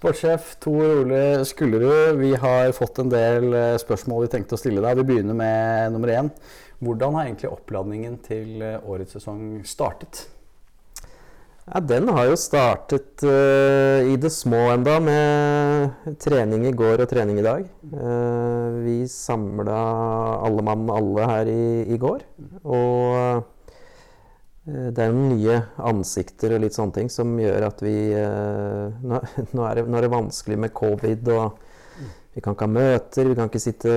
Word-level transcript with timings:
Sportssjef 0.00 0.54
Tor 0.64 1.02
Ole 1.02 1.44
Skullerud, 1.44 2.16
vi 2.16 2.30
har 2.32 2.70
fått 2.72 3.02
en 3.02 3.10
del 3.12 3.52
eh, 3.52 3.74
spørsmål 3.76 4.22
vi 4.24 4.30
tenkte 4.32 4.56
å 4.56 4.60
stille 4.62 4.80
deg. 4.80 4.96
Vi 4.96 5.04
begynner 5.10 5.36
med 5.36 5.92
nummer 5.92 6.12
én. 6.14 6.30
Hvordan 6.80 7.18
har 7.18 7.26
egentlig 7.26 7.50
oppladningen 7.50 8.14
til 8.24 8.64
eh, 8.64 8.78
årets 8.80 9.18
sesong 9.18 9.58
startet? 9.68 10.22
Ja, 11.66 11.82
Den 11.84 12.08
har 12.16 12.30
jo 12.30 12.40
startet 12.40 13.20
uh, 13.28 14.00
i 14.08 14.16
det 14.16 14.32
små 14.32 14.70
enda, 14.72 14.96
med 15.04 16.16
trening 16.24 16.64
i 16.66 16.72
går 16.72 17.04
og 17.04 17.12
trening 17.12 17.36
i 17.38 17.44
dag. 17.44 17.68
Uh, 17.92 18.80
vi 18.80 18.96
samla 19.04 19.76
alle 20.48 20.64
mann 20.64 20.88
alle 20.96 21.28
her 21.28 21.52
i, 21.52 21.62
i 21.92 22.00
går. 22.00 22.24
Og 22.64 23.44
det 24.70 25.02
er 25.04 25.14
noen 25.14 25.34
nye 25.34 25.56
ansikter 25.90 26.54
og 26.56 26.62
litt 26.64 26.76
sånne 26.76 26.96
ting 26.96 27.10
som 27.12 27.32
gjør 27.40 27.66
at 27.66 27.82
vi 27.84 27.94
nå, 28.14 29.20
nå, 29.54 29.64
er 29.66 29.80
det, 29.80 29.84
nå, 29.86 29.96
er 29.98 30.06
det, 30.06 30.12
vanskelig 30.12 30.58
med 30.66 30.74
covid, 30.76 31.30
og 31.34 31.66
vi 32.34 32.42
kan 32.44 32.54
ikke 32.54 32.68
ha 32.68 32.72
møter, 32.72 33.28
vi 33.28 33.36
kan 33.38 33.50
ikke 33.50 33.62
sitte 33.62 33.94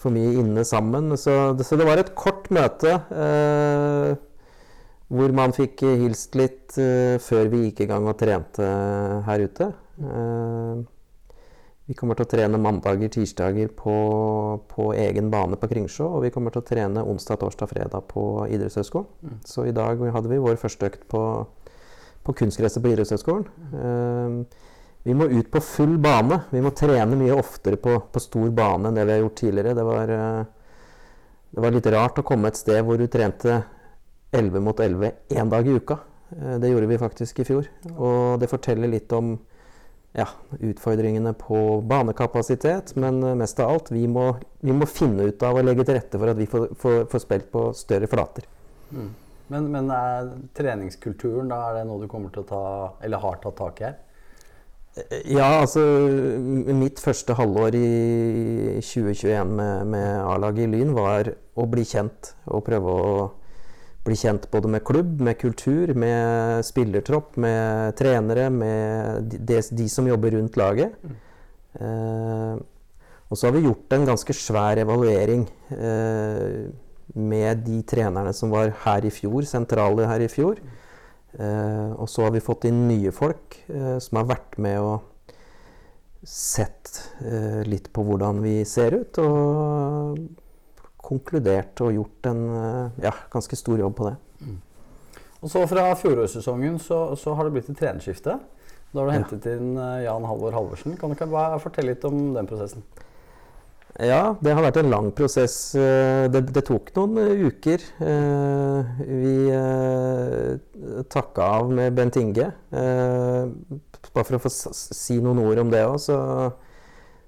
for 0.00 0.14
mye 0.14 0.32
inne 0.40 0.64
sammen. 0.66 1.12
Så, 1.20 1.54
så 1.62 1.78
det 1.78 1.86
var 1.86 2.02
et 2.02 2.16
kort 2.18 2.50
møte. 2.54 2.96
eh, 3.14 4.16
hvor 5.06 5.30
man 5.38 5.54
fikk 5.54 5.84
hilst 6.00 6.34
litt 6.38 6.74
eh, 6.82 7.14
før 7.22 7.50
vi 7.52 7.68
gikk 7.68 7.84
i 7.84 7.88
gang 7.92 8.08
og 8.10 8.18
trente 8.18 8.66
her 9.26 9.44
ute. 9.46 9.70
Uh, 9.96 10.82
vi 11.86 11.94
kommer 11.94 12.18
til 12.18 12.26
å 12.26 12.30
trene 12.30 12.58
mandager, 12.58 13.10
tirsdager 13.14 13.70
på, 13.78 13.96
på, 14.72 14.88
egen 14.98 15.30
bane 15.30 15.58
på 15.60 15.68
Kringsjå. 15.70 16.08
Og 16.16 16.24
vi 16.24 16.32
kommer 16.34 16.54
til 16.54 16.64
å 16.64 16.66
trene 16.66 17.04
onsdag, 17.06 17.38
torsdag, 17.42 17.70
fredag 17.70 18.08
på 18.10 18.24
idrettshøyskolen. 18.50 19.06
Mm. 19.22 19.36
Så 19.46 19.68
i 19.68 19.74
dag 19.76 20.02
hadde 20.16 20.32
vi 20.32 20.40
vår 20.42 20.58
første 20.58 20.90
økt 20.90 21.06
på, 21.12 21.22
på 22.26 22.34
kunstgresset 22.42 22.82
på 22.82 22.90
idrettshøyskolen. 22.90 23.46
vi 25.06 25.14
må 25.14 25.28
ut 25.30 25.50
på 25.50 25.62
full 25.62 25.94
bane. 26.02 26.40
Vi 26.50 26.64
må 26.64 26.74
trene 26.74 27.18
mye 27.18 27.38
oftere 27.38 27.78
på, 27.78 27.94
på 28.10 28.24
stor 28.24 28.50
bane 28.50 28.90
enn 28.90 28.98
det 28.98 29.06
vi 29.06 29.14
har 29.14 29.22
gjort 29.22 29.40
tidligere. 29.44 29.78
Det 29.78 29.86
var, 29.86 30.14
det 31.54 31.64
var 31.68 31.78
litt 31.78 31.90
rart 31.94 32.18
å 32.18 32.26
komme 32.26 32.50
et 32.50 32.58
sted 32.58 32.82
hvor 32.82 32.98
du 32.98 33.06
trente 33.06 33.62
11 34.34 34.60
mot 34.60 34.80
11 34.80 35.12
én 35.38 35.54
dag 35.54 35.68
i 35.68 35.76
uka. 35.78 36.00
Eh, 36.30 36.58
det 36.58 36.68
gjorde 36.68 36.86
vi 36.90 36.98
faktisk 36.98 37.40
i 37.40 37.46
fjor. 37.46 37.68
Og 37.94 38.40
det 38.40 38.50
forteller 38.50 38.90
litt 38.90 39.12
om 39.16 39.36
ja, 40.16 40.26
utfordringene 40.60 41.32
på 41.36 41.80
banekapasitet, 41.84 42.94
men 42.96 43.20
eh, 43.22 43.36
mest 43.36 43.60
av 43.60 43.74
alt 43.74 43.92
vi 43.92 44.06
må, 44.08 44.30
vi 44.64 44.72
må, 44.72 44.88
finne 44.88 45.28
ut 45.28 45.42
av 45.44 45.58
å 45.58 45.64
legge 45.64 45.84
til 45.84 45.98
rette 45.98 46.20
for 46.20 46.32
at 46.32 46.40
vi 46.40 46.48
får, 46.50 46.70
får, 46.80 46.98
får 47.12 47.24
spilt 47.24 47.50
på 47.52 47.68
større 47.76 48.08
flater. 48.10 48.48
Mm. 48.92 49.12
Men, 49.52 49.68
men, 49.70 49.90
er 49.94 50.32
treningskulturen, 50.58 51.50
da 51.52 51.60
er 51.68 51.78
det 51.78 51.86
noe 51.86 52.02
du 52.02 52.08
kommer 52.10 52.32
til 52.34 52.42
å 52.42 52.48
ta, 52.48 52.64
eller 53.06 53.22
har 53.22 53.38
tatt 53.42 53.58
tak 53.60 53.82
i 53.82 53.86
her? 53.86 53.98
Eh, 54.96 55.26
ja, 55.36 55.50
altså 55.60 55.84
Mitt 56.74 57.02
første 57.02 57.36
halvår 57.36 57.76
i 57.78 57.90
2021 58.80 59.52
med, 59.60 59.90
med 59.92 60.12
A-laget 60.24 60.64
i 60.64 60.70
Lyn 60.72 60.96
var 60.96 61.30
å 61.56 61.68
bli 61.70 61.84
kjent 61.86 62.32
og 62.48 62.64
prøve 62.66 62.96
å 62.96 63.26
bli 64.06 64.16
kjent 64.18 64.46
både 64.52 64.70
med 64.70 64.84
klubb, 64.86 65.20
med 65.20 65.38
kultur, 65.40 65.92
med 65.98 66.64
spillertropp, 66.66 67.36
med 67.42 67.96
trenere, 67.98 68.48
med 68.54 69.34
de, 69.34 69.60
de 69.60 69.88
som 69.92 70.08
jobber 70.08 70.36
rundt 70.38 70.56
laget. 70.60 70.96
Mm. 71.02 71.20
Eh, 71.80 72.64
og 73.26 73.38
så 73.38 73.48
har 73.48 73.56
vi 73.56 73.64
gjort 73.66 73.92
en 73.92 74.06
ganske 74.06 74.34
svær 74.38 74.78
evaluering 74.78 75.44
eh, 75.74 76.68
med 77.14 77.64
de 77.66 77.80
trenerne 77.88 78.32
som 78.36 78.52
var 78.54 78.72
her 78.84 79.06
i 79.06 79.12
fjor, 79.14 79.42
sentrale 79.48 80.06
her 80.06 80.22
i 80.22 80.30
fjor. 80.30 80.62
Eh, 81.36 81.90
og 81.98 82.08
så 82.08 82.26
har 82.26 82.32
vi 82.34 82.44
fått 82.44 82.68
inn 82.68 82.86
nye 82.88 83.12
folk 83.14 83.58
eh, 83.66 83.98
som 84.02 84.22
har 84.22 84.30
vært 84.30 84.56
med 84.62 84.80
og 84.80 85.36
sett 86.26 86.96
eh, 87.22 87.62
litt 87.68 87.90
på 87.94 88.06
hvordan 88.06 88.40
vi 88.44 88.60
ser 88.68 88.96
ut. 89.02 89.20
og 89.22 90.45
konkludert 91.06 91.80
og 91.84 91.94
gjort 91.94 92.28
en 92.30 92.42
eh, 92.58 93.00
ja, 93.06 93.14
ganske 93.32 93.58
stor 93.58 93.80
jobb 93.80 93.96
på 93.98 94.08
det. 94.08 94.16
Mm. 94.42 94.60
Og 95.42 95.52
så 95.52 95.64
Fra 95.70 95.88
fjorårssesongen 96.00 96.78
så, 96.82 97.00
så, 97.18 97.34
har 97.36 97.46
det 97.46 97.56
blitt 97.56 97.70
et 97.70 97.78
trenerskifte. 97.78 98.38
Da 98.92 99.02
har 99.02 99.10
du 99.10 99.14
hentet 99.14 99.50
inn 99.52 99.74
eh, 99.78 100.04
Jan 100.06 100.26
Halvor 100.26 100.56
Halvorsen. 100.56 100.96
Kan 100.98 101.12
du 101.12 101.18
ikke 101.18 101.30
bare 101.30 101.60
fortelle 101.62 101.94
litt 101.94 102.06
om 102.08 102.32
den 102.36 102.48
prosessen? 102.50 102.86
Ja, 103.96 104.34
det 104.44 104.52
har 104.52 104.60
vært 104.60 104.76
en 104.82 104.90
lang 104.92 105.08
prosess. 105.16 105.56
Eh, 105.78 106.26
det, 106.32 106.42
det 106.52 106.66
tok 106.68 106.90
noen 106.98 107.46
uker. 107.46 107.84
Vi 109.06 109.36
takka 111.12 111.50
av 111.60 111.72
med 111.72 111.96
Bent 111.96 112.18
Inge. 112.20 112.50
Bare 112.70 114.24
for 114.26 114.36
å 114.36 114.42
få 114.42 114.52
si 114.52 115.20
noen 115.22 115.40
ord 115.44 115.60
om 115.64 115.72
det 115.72 115.84
òg, 115.86 115.96
så 116.02 116.18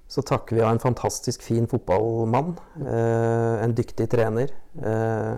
så 0.09 0.23
takker 0.25 0.57
vi 0.57 0.63
av 0.65 0.73
en 0.73 0.81
fantastisk 0.81 1.43
fin 1.45 1.67
fotballmann. 1.69 2.55
Eh, 2.81 3.63
en 3.63 3.75
dyktig 3.77 4.07
trener. 4.09 4.49
Eh, 4.81 5.35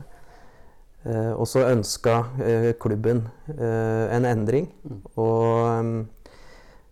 eh, 1.11 1.33
og 1.35 1.43
så 1.51 1.65
ønska 1.67 2.15
klubben 2.79 3.25
en 3.51 4.25
endring. 4.29 4.69
Og 5.19 6.05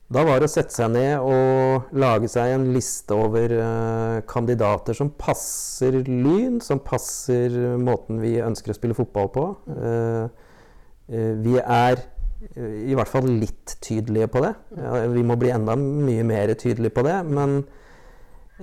da 0.09 0.25
var 0.25 0.41
det 0.41 0.49
å 0.49 0.51
sette 0.51 0.75
seg 0.75 0.91
ned 0.91 1.23
og 1.23 1.93
lage 1.95 2.27
seg 2.33 2.51
en 2.51 2.67
liste 2.75 3.15
over 3.15 3.53
kandidater 4.27 4.97
som 4.97 5.13
passer 5.15 6.01
Lyn, 6.03 6.59
som 6.65 6.81
passer 6.83 7.53
måten 7.79 8.19
vi 8.19 8.39
ønsker 8.43 8.73
å 8.73 8.79
spille 8.79 8.97
fotball 8.97 9.29
på. 9.37 9.45
Vi 11.07 11.59
er 11.61 12.03
i 12.39 12.95
hvert 12.95 13.11
fall 13.11 13.27
litt 13.41 13.75
tydelige 13.83 14.29
på 14.31 14.41
det. 14.45 14.53
Vi 15.11 15.23
må 15.27 15.35
bli 15.39 15.51
enda 15.51 15.75
mye 15.79 16.23
mer 16.27 16.53
tydelige 16.55 16.95
på 16.95 17.03
det. 17.03 17.17
Men 17.27 17.57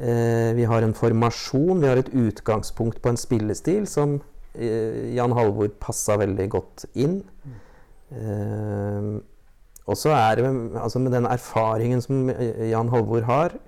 eh, 0.01 0.55
vi 0.57 0.65
har 0.69 0.85
en 0.85 0.97
formasjon, 0.97 1.83
vi 1.83 1.91
har 1.91 2.01
et 2.01 2.13
utgangspunkt 2.13 3.03
på 3.05 3.13
en 3.13 3.21
spillestil 3.21 3.87
som 3.91 4.19
eh, 4.55 5.13
Jan 5.17 5.37
Halvor 5.37 5.69
passa 5.83 6.17
veldig 6.21 6.49
godt 6.57 6.87
inn. 6.97 7.19
Eh, 8.17 9.17
og 9.87 9.99
så 9.99 10.15
er 10.17 10.41
det 10.41 10.53
altså 10.81 10.99
med 10.99 11.13
den 11.15 11.29
erfaringen 11.31 12.01
som 12.03 12.31
Jan 12.31 12.89
Halvor 12.91 13.29
har, 13.29 13.59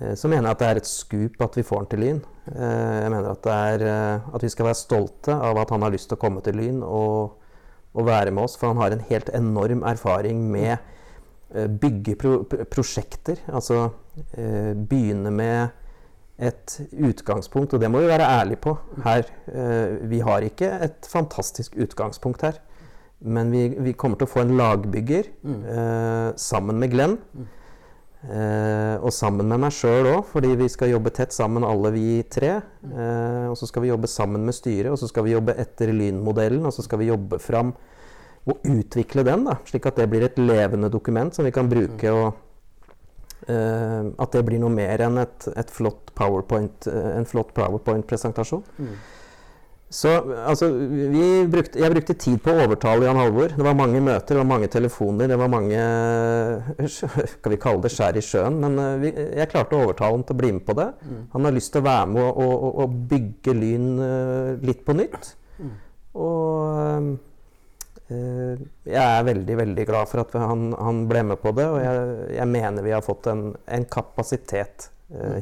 eh, 0.00 0.14
så 0.14 0.30
mener 0.30 0.48
jeg 0.48 0.54
at 0.54 0.62
det 0.62 0.68
er 0.68 0.80
et 0.80 0.92
skup 0.92 1.42
at 1.44 1.58
vi 1.58 1.66
får 1.66 1.82
han 1.82 1.90
til 1.90 2.04
Lyn. 2.04 2.22
Eh, 2.54 3.02
jeg 3.02 3.10
mener 3.10 3.32
at, 3.34 3.50
er, 3.50 3.84
eh, 3.90 4.30
at 4.38 4.46
vi 4.46 4.52
skal 4.54 4.70
være 4.70 4.78
stolte 4.78 5.34
av 5.34 5.58
at 5.60 5.74
han 5.74 5.82
har 5.82 5.92
lyst 5.92 6.08
til 6.12 6.16
å 6.16 6.22
komme 6.22 6.44
til 6.46 6.56
Lyn. 6.62 6.80
og 6.86 7.42
å 7.96 8.04
være 8.06 8.34
med 8.34 8.46
oss, 8.46 8.56
for 8.58 8.72
han 8.72 8.82
har 8.82 8.94
en 8.94 9.04
helt 9.08 9.30
enorm 9.34 9.82
erfaring 9.88 10.44
med 10.52 10.76
uh, 11.54 11.66
byggeprosjekter. 11.66 13.40
pro. 13.40 13.56
Altså 13.56 13.80
uh, 13.88 14.72
begynne 14.76 15.32
med 15.32 15.82
et 16.36 16.76
utgangspunkt, 16.92 17.72
og 17.72 17.80
det 17.80 17.88
må 17.90 18.02
vi 18.04 18.10
være 18.12 18.28
ærlige 18.28 18.60
på 18.66 18.76
her. 19.04 19.28
Uh, 19.48 19.96
vi 20.10 20.20
har 20.20 20.44
ikke 20.44 20.70
et 20.84 21.08
fantastisk 21.08 21.76
utgangspunkt 21.80 22.44
her, 22.44 22.60
men 23.20 23.52
vi, 23.52 23.68
vi 23.80 23.96
kommer 23.96 24.20
til 24.20 24.28
å 24.28 24.34
få 24.34 24.44
en 24.44 24.56
lagbygger 24.58 25.30
mm. 25.40 25.62
sammen 26.36 26.76
med 26.82 26.92
Glenn. 26.92 27.14
Mm. 28.26 28.36
Eh, 28.36 28.94
og 29.06 29.12
sammen 29.14 29.46
med 29.48 29.60
meg 29.62 29.74
sjøl 29.74 30.08
òg, 30.10 30.24
fordi 30.32 30.54
vi 30.58 30.68
skal 30.72 30.90
jobbe 30.90 31.12
tett 31.14 31.34
sammen 31.34 31.66
alle 31.66 31.92
vi 31.94 32.06
tre. 32.32 32.56
Eh, 32.90 33.46
og 33.50 33.56
så 33.58 33.68
skal 33.70 33.84
vi 33.84 33.92
jobbe 33.92 34.10
sammen 34.10 34.46
med 34.46 34.56
styret, 34.56 34.90
og 34.92 34.98
så 35.00 35.08
skal 35.10 35.26
vi 35.26 35.36
jobbe 35.36 35.54
etter 35.58 35.92
Lynmodellen. 35.94 36.66
Og 36.66 36.74
så 36.74 36.84
skal 36.86 37.02
vi 37.02 37.10
jobbe 37.10 37.40
fram 37.42 37.74
og 38.46 38.66
utvikle 38.70 39.24
den, 39.26 39.46
da, 39.48 39.56
slik 39.66 39.88
at 39.88 39.96
det 39.98 40.06
blir 40.10 40.22
et 40.22 40.36
levende 40.38 40.90
dokument 40.92 41.34
som 41.34 41.46
vi 41.46 41.54
kan 41.54 41.70
bruke. 41.70 42.12
og 42.12 43.46
eh, 43.50 44.12
At 44.22 44.34
det 44.34 44.44
blir 44.46 44.62
noe 44.62 44.74
mer 44.74 45.02
enn 45.06 45.18
et, 45.22 45.48
et 45.58 45.72
flott 45.72 46.12
PowerPoint, 46.18 46.86
eh, 46.90 47.12
en 47.18 47.26
flott 47.26 47.54
PowerPoint-presentasjon. 47.56 48.62
Mm. 48.78 48.96
Så 49.86 50.10
altså, 50.34 50.66
brukte, 51.50 51.78
jeg 51.78 51.92
brukte 51.92 52.14
tid 52.18 52.40
på 52.42 52.50
å 52.50 52.64
overtale 52.64 53.06
Jan 53.06 53.20
Halvor. 53.20 53.52
Det 53.54 53.62
var 53.62 53.76
mange 53.78 54.00
møter, 54.02 54.34
det 54.34 54.40
var 54.40 54.48
mange 54.50 54.68
telefoner, 54.72 55.28
det 55.30 55.36
var 55.38 55.50
mange 55.52 55.84
Skal 56.96 57.52
vi 57.52 57.58
kalle 57.62 57.84
det 57.84 57.92
skjær 57.94 58.18
i 58.18 58.24
sjøen? 58.24 58.58
Men 58.64 58.80
uh, 58.82 58.96
vi, 59.02 59.12
jeg 59.14 59.50
klarte 59.52 59.78
å 59.78 59.84
overtale 59.84 60.16
ham 60.16 60.24
til 60.26 60.34
å 60.34 60.40
bli 60.40 60.50
med 60.56 60.64
på 60.66 60.74
det. 60.78 60.88
Mm. 61.06 61.20
Han 61.36 61.46
har 61.46 61.54
lyst 61.54 61.72
til 61.74 61.84
å 61.84 61.86
være 61.86 62.10
med 62.16 62.24
og, 62.24 62.42
og, 62.48 62.66
og 62.82 62.98
bygge 63.12 63.54
Lyn 63.60 63.86
uh, 64.00 64.50
litt 64.66 64.82
på 64.88 64.96
nytt. 64.98 65.30
Mm. 65.62 65.72
Og 66.16 67.08
øh, 68.10 68.60
jeg 68.88 69.00
er 69.04 69.24
veldig, 69.26 69.56
veldig 69.58 69.84
glad 69.86 70.10
for 70.10 70.22
at 70.24 70.34
han, 70.40 70.70
han 70.80 71.02
ble 71.10 71.22
med 71.30 71.40
på 71.42 71.52
det. 71.54 71.66
Og 71.70 71.78
jeg, 71.84 72.04
jeg 72.40 72.50
mener 72.56 72.86
vi 72.86 72.94
har 72.96 73.04
fått 73.06 73.28
en, 73.30 73.50
en 73.54 73.86
kapasitet 73.92 74.88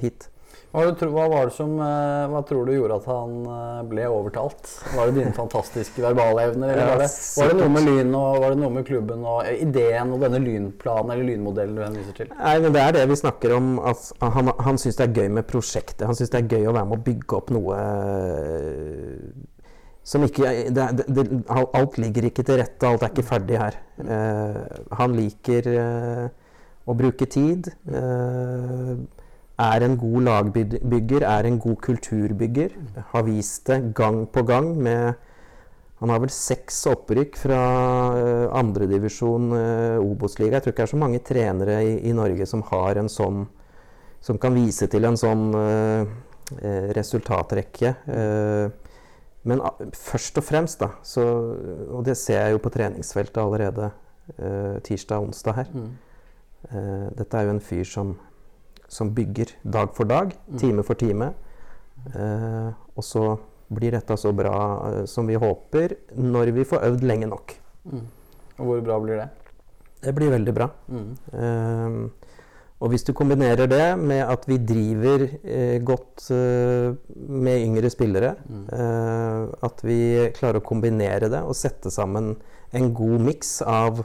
hit. 0.02 0.26
Hva, 0.74 1.26
hva, 1.30 1.40
som, 1.54 1.76
eh, 1.78 2.24
hva, 2.32 2.40
tror 2.48 2.66
du 2.66 2.72
gjorde 2.74 2.96
at 2.98 3.04
han 3.06 3.34
eh, 3.46 3.82
ble 3.86 4.08
overtalt? 4.10 4.66
Var 4.90 5.06
det 5.06 5.20
dine 5.20 5.34
fantastiske 5.36 6.02
verbalevner? 6.02 6.72
Eller 6.72 6.88
var, 6.90 7.04
det, 7.04 7.10
var, 7.38 7.52
det, 7.52 7.58
noe 7.60 7.70
med 7.76 7.86
Lyn 7.86 8.10
og 8.18 8.40
var 8.42 8.56
det 8.56 8.58
noe 8.58 8.74
med 8.74 8.88
klubben 8.88 9.22
og 9.22 9.46
ideen 9.54 10.10
og 10.16 10.26
denne 10.26 10.42
lynplanen 10.42 11.14
eller 11.14 11.30
lynmodellen 11.30 11.78
du 11.78 11.84
henviser 11.84 12.18
til? 12.18 12.34
Nei, 12.34 12.58
men 12.64 12.74
Det 12.74 12.82
er 12.82 12.98
det 12.98 13.06
vi 13.12 13.20
snakker 13.22 13.54
om. 13.54 13.72
Altså, 13.78 14.18
han 14.34 14.50
han 14.66 14.82
syns 14.82 14.98
det 14.98 15.06
er 15.06 15.22
gøy 15.22 15.32
med 15.38 15.46
prosjektet. 15.46 16.06
Han 16.10 16.18
syns 16.18 16.34
det 16.34 16.42
er 16.42 16.58
gøy 16.58 16.66
å 16.66 16.74
være 16.74 16.90
med 16.90 16.98
å 16.98 17.04
bygge 17.06 17.38
opp 17.38 17.54
noe 17.54 17.78
eh, 17.78 19.50
som 20.04 20.26
ikke 20.26 20.50
det, 20.74 20.88
det, 21.06 21.24
Alt 21.54 21.98
ligger 22.02 22.26
ikke 22.28 22.44
til 22.44 22.58
rette, 22.60 22.88
alt 22.88 23.06
er 23.06 23.14
ikke 23.14 23.24
ferdig 23.24 23.56
her. 23.56 23.78
Uh, 23.96 24.58
han 24.98 25.14
liker 25.16 25.70
uh, 25.70 26.26
å 26.84 26.96
bruke 26.98 27.24
tid. 27.30 27.70
Eh, 27.88 28.90
er 29.60 29.84
en 29.86 29.96
god 29.98 30.22
lagbygger, 30.26 31.22
er 31.22 31.46
en 31.46 31.58
god 31.58 31.76
kulturbygger. 31.76 32.74
Har 33.12 33.22
vist 33.22 33.66
det 33.66 33.94
gang 33.94 34.26
på 34.26 34.42
gang 34.42 34.76
med 34.76 35.14
Han 36.00 36.10
har 36.10 36.18
vel 36.20 36.30
seks 36.30 36.82
opprykk 36.90 37.36
fra 37.38 37.58
uh, 38.12 38.58
andredivisjon 38.58 39.52
uh, 39.54 40.02
Obos-liga. 40.02 40.58
Jeg 40.58 40.62
tror 40.62 40.72
ikke 40.72 40.82
det 40.82 40.88
er 40.88 40.90
så 40.90 40.98
mange 41.00 41.20
trenere 41.24 41.76
i, 41.84 41.92
i, 42.10 42.12
Norge 42.12 42.44
som 42.50 42.64
har 42.66 42.98
en 42.98 43.08
sånn 43.08 43.46
Som 44.20 44.38
kan 44.38 44.52
vise 44.54 44.88
til 44.90 45.04
en 45.04 45.16
sånn 45.16 45.54
uh, 45.54 46.04
resultatrekke. 46.94 47.94
men 49.44 49.60
først 49.96 50.38
og 50.38 50.44
fremst, 50.44 50.80
da, 50.80 50.90
så, 51.02 51.22
og 51.88 52.04
det 52.04 52.16
ser 52.16 52.42
jeg 52.42 52.52
jo 52.52 52.58
på 52.58 52.70
treningsfeltet 52.70 53.40
allerede 53.40 53.90
tirsdag 54.84 55.16
og 55.18 55.30
onsdag 55.30 55.56
her 55.56 55.70
mm. 55.72 55.88
Dette 57.16 57.38
er 57.38 57.48
jo 57.48 57.54
en 57.54 57.64
fyr 57.64 57.84
som 57.88 58.12
som 58.88 59.14
bygger 59.14 59.54
dag 59.62 59.94
for 59.96 60.08
dag, 60.08 60.34
mm. 60.48 60.58
time 60.58 60.84
for 60.86 60.98
time. 61.00 61.32
Eh, 62.12 62.70
og 62.94 63.04
så 63.04 63.24
blir 63.74 63.96
dette 63.96 64.16
så 64.20 64.32
bra 64.36 64.56
eh, 64.90 65.04
som 65.10 65.26
vi 65.28 65.38
håper, 65.40 65.96
når 66.20 66.52
vi 66.56 66.66
får 66.68 66.84
øvd 66.90 67.06
lenge 67.08 67.30
nok. 67.30 67.56
Mm. 67.90 68.04
Og 68.58 68.68
hvor 68.68 68.84
bra 68.86 69.00
blir 69.02 69.22
det? 69.22 69.28
Det 70.04 70.12
blir 70.14 70.34
veldig 70.34 70.54
bra. 70.54 70.68
Mm. 70.92 71.10
Eh, 71.32 72.30
og 72.84 72.90
hvis 72.92 73.06
du 73.06 73.14
kombinerer 73.16 73.68
det 73.70 73.94
med 73.96 74.20
at 74.26 74.44
vi 74.50 74.58
driver 74.60 75.22
eh, 75.24 75.78
godt 75.80 76.26
eh, 76.34 76.92
med 77.14 77.62
yngre 77.62 77.90
spillere, 77.90 78.34
mm. 78.44 78.64
eh, 78.76 79.44
at 79.64 79.84
vi 79.86 80.00
klarer 80.36 80.60
å 80.60 80.66
kombinere 80.66 81.30
det 81.32 81.40
og 81.46 81.56
sette 81.56 81.92
sammen 81.94 82.34
en 82.74 82.90
god 82.92 83.24
miks 83.24 83.56
av 83.62 84.02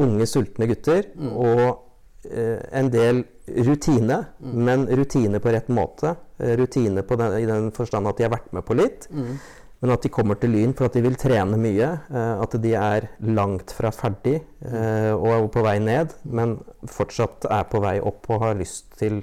unge, 0.00 0.26
sultne 0.26 0.66
gutter 0.66 1.06
mm. 1.14 1.30
og 1.38 1.83
en 2.24 2.88
del 2.90 3.24
rutine, 3.46 4.24
mm. 4.40 4.64
men 4.64 4.86
rutine 4.86 5.40
på 5.40 5.48
rett 5.48 5.68
måte. 5.68 6.14
Eh, 6.38 6.56
rutine 6.56 7.02
den, 7.02 7.38
i 7.38 7.46
den 7.46 7.70
forstand 7.72 8.08
at 8.08 8.16
de 8.16 8.26
har 8.26 8.34
vært 8.34 8.52
med 8.52 8.64
på 8.64 8.76
litt. 8.78 9.08
Mm. 9.10 9.36
Men 9.84 9.92
at 9.92 10.02
de 10.02 10.08
kommer 10.08 10.38
til 10.40 10.54
Lyn 10.54 10.72
for 10.72 10.88
at 10.88 10.96
de 10.96 11.02
vil 11.04 11.18
trene 11.20 11.58
mye. 11.60 11.90
Eh, 12.08 12.42
at 12.42 12.56
de 12.62 12.74
er 12.78 13.08
langt 13.28 13.74
fra 13.76 13.92
ferdig 13.94 14.38
eh, 14.64 15.12
og 15.12 15.28
er 15.34 15.46
på 15.52 15.64
vei 15.66 15.76
ned, 15.82 16.16
men 16.24 16.58
fortsatt 16.88 17.48
er 17.50 17.68
på 17.70 17.82
vei 17.84 17.98
opp 18.00 18.30
og 18.32 18.46
har 18.46 18.58
lyst 18.58 18.96
til 19.00 19.20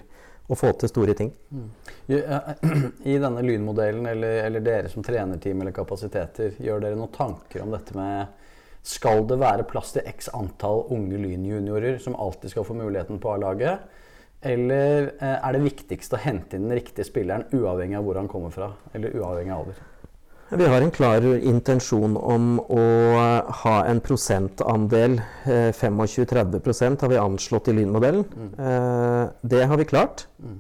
å 0.52 0.58
få 0.60 0.74
til 0.76 0.92
store 0.92 1.16
ting. 1.18 1.32
Mm. 1.50 1.70
I 3.12 3.18
denne 3.24 3.44
lynmodellen, 3.46 4.06
eller, 4.12 4.44
eller 4.46 4.64
dere 4.64 4.92
som 4.92 5.04
trenerteam 5.04 5.64
eller 5.64 5.76
kapasiteter, 5.76 6.58
gjør 6.60 6.84
dere 6.84 7.00
noen 7.00 7.14
tanker 7.16 7.64
om 7.64 7.72
dette 7.72 7.96
med 7.98 8.38
skal 8.82 9.26
det 9.30 9.38
være 9.42 9.68
plass 9.70 9.94
til 9.94 10.08
x 10.10 10.32
antall 10.34 10.88
unge 10.94 11.20
lynjuniorer 11.22 12.00
som 12.02 12.18
alltid 12.18 12.56
skal 12.56 12.66
få 12.66 12.78
muligheten 12.78 13.22
på 13.22 13.36
A-laget? 13.36 13.86
Eller 14.42 15.12
eh, 15.22 15.38
er 15.38 15.54
det 15.54 15.62
viktigst 15.68 16.16
å 16.18 16.22
hente 16.22 16.58
inn 16.58 16.66
den 16.66 16.80
riktige 16.80 17.06
spilleren 17.06 17.46
uavhengig 17.54 18.00
av 18.00 18.08
hvor 18.08 18.18
han 18.18 18.30
kommer 18.32 18.54
fra? 18.54 18.72
Eller 18.98 19.14
uavhengig 19.14 19.54
av 19.54 19.62
alder? 19.62 19.88
Vi 20.52 20.68
har 20.68 20.84
en 20.84 20.92
klar 20.92 21.24
intensjon 21.48 22.18
om 22.18 22.58
å 22.60 22.82
ha 23.62 23.76
en 23.88 24.02
prosentandel. 24.04 25.22
25-30 25.46 26.58
eh, 26.58 26.98
har 27.06 27.14
vi 27.14 27.22
anslått 27.22 27.70
i 27.72 27.78
Lynmodellen. 27.78 28.26
Mm. 28.34 28.50
Eh, 28.58 29.30
det 29.54 29.64
har 29.70 29.80
vi 29.80 29.88
klart. 29.94 30.26
Mm. 30.42 30.60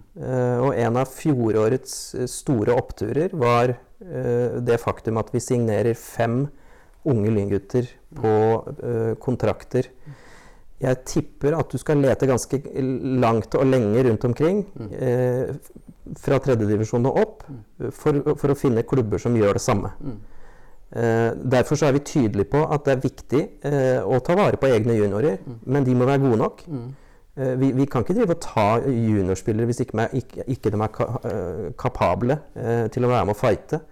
Og 0.69 0.77
en 0.77 1.01
av 1.01 1.09
fjorårets 1.09 1.97
store 2.29 2.77
oppturer 2.77 3.33
var 3.33 3.73
det 4.01 4.79
faktum 4.81 5.19
at 5.21 5.27
vi 5.33 5.41
signerer 5.43 5.97
fem 5.97 6.45
unge 7.09 7.31
lyngutter 7.33 7.87
på 8.15 8.33
kontrakter. 9.23 9.87
Mm 10.05 10.19
jeg 10.81 11.01
tipper 11.05 11.55
at 11.57 11.71
du 11.71 11.77
skal 11.81 12.01
lete 12.01 12.27
ganske 12.29 12.59
langt 13.21 13.55
og 13.57 13.69
lenge 13.69 14.03
rundt 14.07 14.25
omkring 14.25 14.63
mm. 14.65 14.89
eh, 14.97 15.51
fra 16.17 16.39
tredjedivisjon 16.41 17.05
og 17.09 17.19
opp 17.21 17.43
mm. 17.45 17.91
for, 17.93 18.21
for, 18.33 18.53
å 18.53 18.57
finne 18.57 18.85
klubber 18.87 19.21
som 19.21 19.37
gjør 19.37 19.59
det 19.59 19.63
samme. 19.63 19.91
Mm. 20.01 20.17
Eh, 21.01 21.27
derfor 21.53 21.79
så 21.79 21.87
er 21.87 21.95
vi 21.95 22.03
tydelige 22.07 22.49
på 22.55 22.63
at 22.65 22.87
det 22.87 22.95
er 22.95 23.05
viktig 23.05 23.43
eh, 23.67 24.01
å 24.01 24.19
ta 24.25 24.35
vare 24.39 24.59
på 24.59 24.71
egne 24.71 24.97
juniorer, 24.97 25.37
men 25.69 25.85
de 25.85 25.95
må 25.95 26.09
være 26.09 26.23
gode 26.25 26.41
nok. 26.41 26.65
Eh, 26.65 27.53
vi, 27.61 27.71
vi, 27.77 27.85
kan 27.85 28.03
ikke 28.03 28.17
drive 28.17 28.39
og 28.39 28.43
ta 28.43 28.67
juniorspillere 28.81 29.69
hvis 29.69 29.85
ikke, 29.85 30.09
ikke, 30.17 30.49
ikke 30.55 30.73
de 30.73 30.81
er 30.81 30.93
ka, 30.97 31.09
eh, 31.29 31.63
kapable 31.79 32.41
til 32.91 33.05
å 33.05 33.13
være 33.13 33.29
med 33.29 33.37
og 33.37 33.41
fighte. 33.43 33.83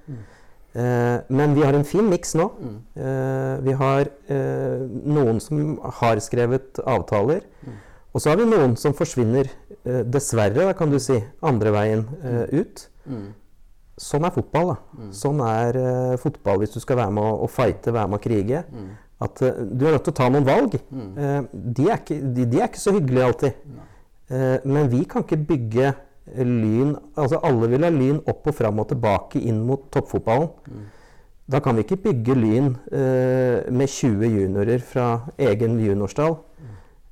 Eh, 0.78 1.18
men 1.34 1.56
vi 1.58 1.64
har 1.66 1.74
en 1.74 1.86
fin 1.88 2.06
miks 2.06 2.36
nå. 2.38 2.46
Mm. 2.62 2.78
Eh, 3.02 3.54
vi 3.66 3.76
har 3.80 4.10
eh, 4.30 4.84
noen 5.18 5.42
som 5.42 5.80
har 6.02 6.22
skrevet 6.22 6.82
avtaler. 6.86 7.42
Mm. 7.66 7.78
Og 8.14 8.22
så 8.22 8.32
har 8.32 8.40
vi 8.40 8.48
noen 8.50 8.76
som 8.78 8.94
forsvinner, 8.98 9.50
eh, 9.84 10.02
dessverre, 10.06 10.72
kan 10.78 10.90
du 10.94 11.00
si, 11.02 11.18
andre 11.46 11.74
veien 11.74 12.06
eh, 12.22 12.40
mm. 12.40 12.62
ut. 12.62 12.86
Mm. 13.10 13.28
Sånn 14.00 14.26
er 14.26 14.34
fotball. 14.34 14.74
da. 14.74 14.78
Mm. 15.00 15.12
Sånn 15.22 15.44
er 15.46 15.80
eh, 15.82 16.18
fotball 16.22 16.62
hvis 16.64 16.78
du 16.78 16.82
skal 16.84 17.02
være 17.02 17.16
med 17.18 17.26
å, 17.26 17.46
å 17.46 17.52
fighte, 17.52 17.94
være 17.96 18.14
med 18.14 18.20
å 18.20 18.24
krige. 18.24 18.64
Mm. 18.70 18.90
At 19.26 19.42
du 19.42 19.82
er 19.84 19.98
nødt 19.98 20.06
til 20.08 20.14
å 20.14 20.20
ta 20.22 20.30
noen 20.32 20.46
valg. 20.48 20.78
De 20.80 21.88
er, 21.90 21.98
ikke, 21.98 22.22
de, 22.24 22.46
de, 22.48 22.62
er 22.62 22.70
ikke 22.70 22.80
så 22.80 22.94
hyggelige 22.96 23.26
alltid. 23.28 23.58
men 24.64 24.88
vi 24.88 25.02
kan 25.12 25.26
ikke 25.26 25.42
bygge 25.50 25.90
Lyn 26.38 26.96
Altså 27.18 27.40
alle 27.46 27.70
vil 27.72 27.86
ha 27.86 27.90
Lyn 27.94 28.22
opp 28.30 28.48
og 28.50 28.56
fram 28.56 28.82
og 28.82 28.90
tilbake 28.92 29.42
inn 29.42 29.62
mot 29.66 29.88
toppfotballen. 29.94 30.50
Mm. 30.70 30.88
Da 31.50 31.62
kan 31.66 31.78
vi 31.78 31.86
ikke 31.86 31.98
bygge 32.04 32.36
Lyn 32.38 32.70
eh, 32.94 33.66
med 33.74 33.90
20 33.90 34.36
juniorer 34.36 34.84
fra 34.86 35.08
egen 35.50 35.80
juniorstall 35.82 36.36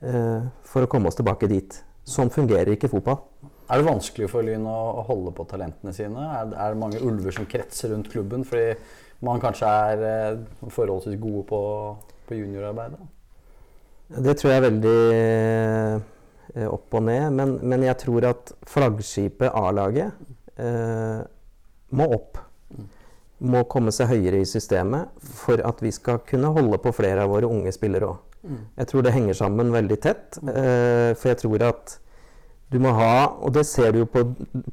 eh, 0.05 0.45
for 0.61 0.85
å 0.85 0.91
komme 0.91 1.09
oss 1.09 1.17
tilbake 1.17 1.49
dit. 1.49 1.79
Sånn 2.07 2.29
fungerer 2.31 2.75
ikke 2.75 2.91
fotball. 2.91 3.23
Er 3.67 3.81
det 3.81 3.87
vanskelig 3.89 4.29
for 4.31 4.45
Lyn 4.45 4.67
å, 4.69 5.03
holde 5.09 5.33
på 5.35 5.47
talentene 5.49 5.91
sine? 5.95 6.29
Er, 6.37 6.53
er, 6.53 6.75
det 6.75 6.81
mange 6.83 7.01
ulver 7.03 7.33
som 7.35 7.49
kretser 7.49 7.91
rundt 7.91 8.11
klubben 8.13 8.45
fordi 8.47 8.77
man 9.25 9.41
kanskje 9.41 9.73
er 9.89 10.05
eh, 10.11 10.69
forholdsvis 10.69 11.17
gode 11.19 11.43
på, 11.49 11.61
på 12.29 12.37
juniorarbeidet? 12.37 13.01
Det 14.23 14.37
tror 14.39 14.53
jeg 14.53 14.61
er 14.61 14.67
veldig 14.69 14.99
Eh, 15.17 15.97
opp 16.67 16.95
og 16.97 17.03
ned. 17.07 17.29
Men, 17.37 17.57
men 17.61 17.85
jeg 17.87 17.99
tror 18.03 18.29
at 18.29 18.53
flaggskipet 18.69 19.51
A-laget 19.51 20.13
eh, 20.59 21.21
må 21.97 22.09
opp. 22.17 22.41
Må 23.37 23.63
komme 23.69 23.93
seg 23.93 24.09
høyere 24.11 24.41
i 24.41 24.49
systemet 24.49 25.13
for 25.37 25.61
at 25.65 25.83
vi 25.83 25.91
skal 25.93 26.23
kunne 26.25 26.53
holde 26.55 26.79
på 26.81 26.95
flere 26.95 27.25
av 27.25 27.33
våre 27.35 27.49
unge 27.49 27.73
spillere 27.75 28.09
òg. 28.09 28.23
Mm. 28.47 28.59
Jeg 28.79 28.89
tror 28.89 29.03
det 29.03 29.13
henger 29.13 29.37
sammen 29.37 29.73
veldig 29.73 29.97
tett. 30.01 30.39
Eh, 30.41 31.13
for 31.17 31.33
jeg 31.33 31.41
tror 31.43 31.65
at 31.67 31.97
du 32.67 32.81
må 32.83 32.91
ha, 32.97 33.29
og 33.39 33.53
det 33.55 33.63
ser 33.67 33.93
du 33.95 34.01
jo 34.01 34.07
på, 34.11 34.25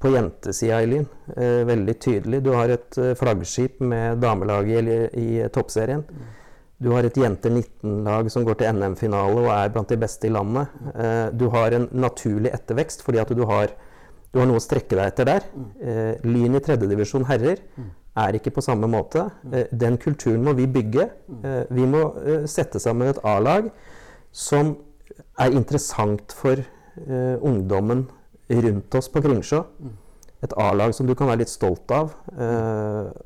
på 0.03 0.11
jentesida, 0.11 0.81
Eileen, 0.83 1.05
eh, 1.37 1.63
veldig 1.67 1.95
tydelig. 2.03 2.41
Du 2.43 2.51
har 2.57 2.73
et 2.75 2.99
eh, 2.99 3.13
flaggskip 3.19 3.79
med 3.87 4.19
damelaget 4.25 4.89
i, 4.91 4.97
i, 5.21 5.27
i 5.45 5.51
toppserien. 5.55 6.03
Mm. 6.85 6.91
Du 6.91 6.93
har 6.93 7.07
et 7.07 7.17
jenter 7.17 7.51
19-lag 7.51 8.29
som 8.33 8.45
går 8.45 8.61
til 8.61 8.77
NM-finale 8.77 9.41
og 9.41 9.51
er 9.55 9.73
blant 9.73 9.89
de 9.89 9.99
beste 10.01 10.29
i 10.29 10.33
landet. 10.33 10.73
Eh, 10.93 11.27
du 11.33 11.49
har 11.55 11.73
en 11.73 11.89
naturlig 11.93 12.53
ettervekst 12.53 13.05
fordi 13.07 13.23
at 13.23 13.33
du 13.33 13.45
har, 13.49 13.73
du 14.33 14.41
har 14.41 14.49
noe 14.51 14.61
å 14.61 14.65
strekke 14.65 14.97
deg 14.99 15.13
etter 15.13 15.29
der. 15.31 15.47
Eh, 15.81 16.15
Lyn 16.27 16.59
i 16.59 16.63
tredjedivisjon 16.65 17.25
herrer 17.31 17.63
er 18.21 18.37
ikke 18.37 18.53
på 18.55 18.65
samme 18.65 18.91
måte. 18.91 19.31
Eh, 19.51 19.71
den 19.73 19.97
kulturen 19.99 20.45
må 20.45 20.53
vi 20.59 20.69
bygge. 20.69 21.09
Vi 21.71 21.87
må 21.89 22.05
sette 22.51 22.83
sammen 22.83 23.09
et 23.09 23.23
A-lag 23.25 23.71
som 24.35 24.77
er 25.41 25.55
interessant 25.55 26.35
for 26.35 26.61
ungdommen 26.95 28.05
rundt 28.51 28.95
oss 28.95 29.09
på 29.09 29.23
Kringsjå. 29.25 29.63
Et 30.45 30.53
A-lag 30.61 30.93
som 30.95 31.09
du 31.09 31.15
kan 31.17 31.31
være 31.31 31.41
litt 31.43 31.51
stolt 31.51 31.91
av. 31.91 32.13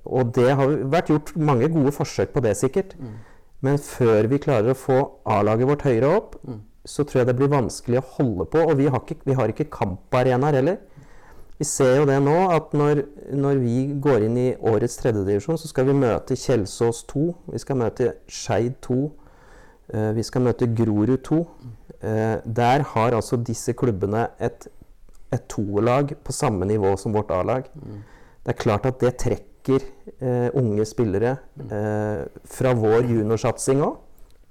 og 0.04 0.30
det 0.36 0.54
har 0.54 0.76
vært 0.94 1.10
gjort 1.10 1.34
mange 1.36 1.68
gode 1.74 1.92
forsøk 1.92 2.30
på 2.32 2.44
det, 2.44 2.54
sikkert. 2.56 2.94
Men 3.64 3.80
før 3.82 4.28
vi 4.30 4.38
klarer 4.42 4.72
å 4.72 4.78
få 4.78 4.98
A-laget 5.26 5.68
vårt 5.70 5.86
høyere 5.88 6.10
opp, 6.14 6.36
mm. 6.46 6.60
så 6.86 7.04
tror 7.04 7.22
jeg 7.22 7.30
det 7.30 7.36
blir 7.40 7.50
vanskelig 7.50 8.00
å 8.00 8.06
holde 8.18 8.46
på. 8.52 8.62
Og 8.62 8.78
vi 8.78 8.86
har 8.86 9.02
ikke, 9.02 9.18
vi 9.26 9.36
har 9.38 9.50
ikke 9.50 9.70
kamparenaer 9.74 10.60
heller. 10.60 10.78
Vi 11.58 11.66
ser 11.66 11.96
jo 11.98 12.04
det 12.06 12.20
nå, 12.22 12.36
at 12.54 12.74
når, 12.78 13.00
når 13.34 13.58
vi 13.64 13.78
går 13.98 14.28
inn 14.28 14.36
i 14.38 14.50
årets 14.70 14.94
tredjedivisjon, 15.00 15.58
så 15.58 15.70
skal 15.70 15.88
vi 15.88 15.96
møte 15.98 16.36
Kjelsås 16.38 17.02
2, 17.10 17.24
vi 17.50 17.62
skal 17.64 17.80
møte 17.80 18.12
Skeid 18.30 18.76
2, 18.86 18.98
eh, 19.90 20.12
vi 20.14 20.26
skal 20.26 20.44
møte 20.46 20.70
Grorud 20.78 21.16
2. 21.26 21.40
Eh, 21.98 22.36
der 22.46 22.86
har 22.92 23.16
altså 23.18 23.40
disse 23.42 23.74
klubbene 23.74 24.28
et, 24.38 24.68
et 25.34 25.48
toerlag 25.50 26.14
på 26.22 26.36
samme 26.36 26.68
nivå 26.70 26.94
som 26.94 27.18
vårt 27.18 27.34
A-lag. 27.34 27.66
Mm. 27.74 28.04
Det 28.46 28.54
er 28.54 28.62
klart 28.62 28.86
at 28.86 29.02
det 29.02 29.16
trekker 29.18 29.57
trekker 29.68 29.84
eh, 30.20 30.48
unge 30.56 30.84
spillere 30.88 31.36
eh, 31.70 32.24
fra 32.48 32.72
vår 32.74 33.08
juniorsatsing 33.12 33.82
òg, 33.84 33.98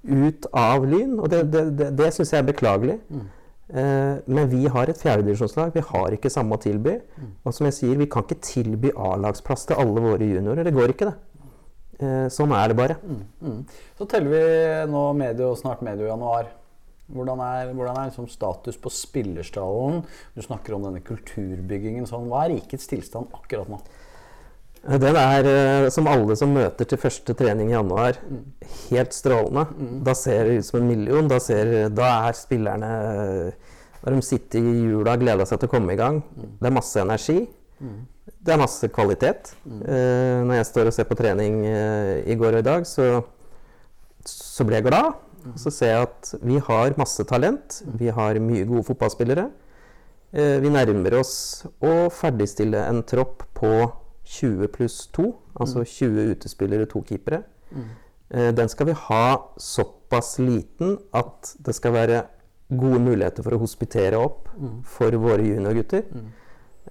ut 0.08 0.46
av 0.52 0.86
Lyn. 0.86 1.18
Og 1.18 1.28
det, 1.32 1.42
det, 1.52 1.64
det, 1.78 1.90
det 1.98 2.12
syns 2.14 2.32
jeg 2.32 2.42
er 2.42 2.48
beklagelig. 2.48 2.98
Mm. 3.10 3.24
Eh, 3.68 4.20
men 4.26 4.48
vi 4.48 4.66
har 4.70 4.88
et 4.88 5.00
fjerdedivisjonslag. 5.00 5.74
Vi 5.74 5.84
har 5.90 6.14
ikke 6.16 6.32
samme 6.32 6.56
å 6.56 6.62
tilby. 6.62 6.98
Mm. 7.18 7.32
Og 7.44 7.56
som 7.56 7.68
jeg 7.68 7.78
sier, 7.80 7.98
vi 7.98 8.08
kan 8.10 8.24
ikke 8.24 8.40
tilby 8.44 8.92
A-lagsplass 8.96 9.68
til 9.68 9.80
alle 9.80 10.04
våre 10.04 10.30
juniorer. 10.30 10.64
Det 10.66 10.76
går 10.76 10.94
ikke, 10.94 11.10
det. 11.10 11.42
Eh, 11.98 12.28
sånn 12.30 12.54
er 12.54 12.70
det 12.70 12.78
bare. 12.78 13.00
Mm. 13.02 13.26
mm. 13.42 13.60
Så 13.98 14.06
teller 14.10 14.32
vi 14.32 14.46
nå 14.92 15.04
medio, 15.18 15.52
snart 15.58 15.84
medio 15.84 16.08
januar. 16.08 16.54
Hvordan 17.08 17.40
er, 17.40 17.70
hvordan 17.72 17.96
er 17.96 18.10
liksom 18.10 18.26
status 18.28 18.76
på 18.76 18.90
spillerstallen? 18.92 20.02
Du 20.36 20.42
snakker 20.44 20.76
om 20.76 20.82
denne 20.84 21.00
kulturbyggingen. 21.00 22.04
Sånn. 22.06 22.28
Hva 22.28 22.44
er 22.44 22.58
rikets 22.58 22.84
tilstand 22.90 23.32
akkurat 23.32 23.70
nå? 23.72 23.80
Den 24.88 25.16
er, 25.20 25.44
eh, 25.44 25.88
som 25.92 26.08
alle 26.08 26.36
som 26.38 26.54
møter 26.54 26.88
til 26.88 27.00
første 27.00 27.34
trening 27.36 27.68
i 27.68 27.76
januar, 27.76 28.16
helt 28.88 29.12
strålende. 29.12 29.66
Da 30.06 30.14
ser 30.16 30.48
det 30.48 30.58
ut 30.58 30.68
som 30.68 30.80
en 30.80 30.88
million. 30.88 31.28
Da, 31.28 31.40
ser, 31.44 31.90
da 31.92 32.12
er 32.28 32.38
spillerne 32.38 32.92
Når 33.98 34.14
de 34.14 34.22
sitter 34.22 34.62
i 34.62 34.76
jula 34.86 35.16
og 35.16 35.20
gleder 35.24 35.44
seg 35.48 35.58
til 35.58 35.68
å 35.68 35.72
komme 35.72 35.92
i 35.92 35.98
gang. 35.98 36.22
Det 36.32 36.70
er 36.70 36.72
masse 36.72 37.00
energi. 37.02 37.40
Det 37.78 38.54
er 38.54 38.60
masse 38.60 38.88
kvalitet. 38.94 39.52
Eh, 39.66 40.40
når 40.46 40.60
jeg 40.60 40.68
står 40.70 40.90
og 40.90 40.94
ser 40.94 41.08
på 41.08 41.16
trening 41.18 41.60
eh, 41.66 42.24
i 42.30 42.36
går 42.38 42.58
og 42.58 42.62
i 42.62 42.66
dag, 42.66 42.86
så, 42.88 43.22
så 44.24 44.64
blir 44.64 44.80
jeg 44.80 44.88
glad. 44.88 45.18
Så 45.58 45.72
ser 45.74 45.92
jeg 45.92 46.08
at 46.08 46.32
vi 46.42 46.58
har 46.64 46.96
masse 47.00 47.24
talent. 47.28 47.82
Vi 47.98 48.10
har 48.14 48.40
mye 48.42 48.66
gode 48.68 48.86
fotballspillere. 48.88 49.48
Eh, 50.32 50.58
vi 50.62 50.72
nærmer 50.72 51.18
oss 51.20 51.64
å 51.80 52.10
ferdigstille 52.12 52.82
en 52.88 53.02
tropp 53.08 53.46
på 53.56 53.72
20 54.28 54.68
pluss 54.74 54.98
2, 55.16 55.28
altså 55.60 55.84
20 55.84 56.34
utespillere, 56.34 56.86
to 56.90 57.00
keepere. 57.08 57.42
Eh, 58.30 58.50
den 58.52 58.68
skal 58.68 58.90
vi 58.90 58.96
ha 59.06 59.22
såpass 59.56 60.34
liten 60.38 60.98
at 61.16 61.54
det 61.64 61.74
skal 61.74 61.94
være 61.96 62.22
gode 62.68 63.00
muligheter 63.00 63.42
for 63.46 63.56
å 63.56 63.62
hospitere 63.62 64.18
opp 64.20 64.50
for 64.84 65.16
våre 65.16 65.46
juniorgutter. 65.46 66.04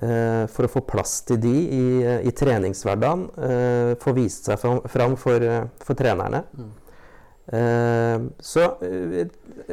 Eh, 0.02 0.44
for 0.54 0.66
å 0.66 0.70
få 0.70 0.82
plass 0.86 1.22
til 1.26 1.40
de 1.42 1.54
i, 1.54 1.86
i 2.30 2.32
treningshverdagen. 2.32 3.28
Eh, 3.38 3.94
få 4.02 4.14
vist 4.18 4.46
seg 4.50 4.60
fram, 4.90 5.16
for, 5.18 5.42
eh, 5.42 5.66
for 5.82 5.98
trenerne. 5.98 6.44
Eh, 7.48 8.26
så 8.44 8.66
eh, 8.84 9.30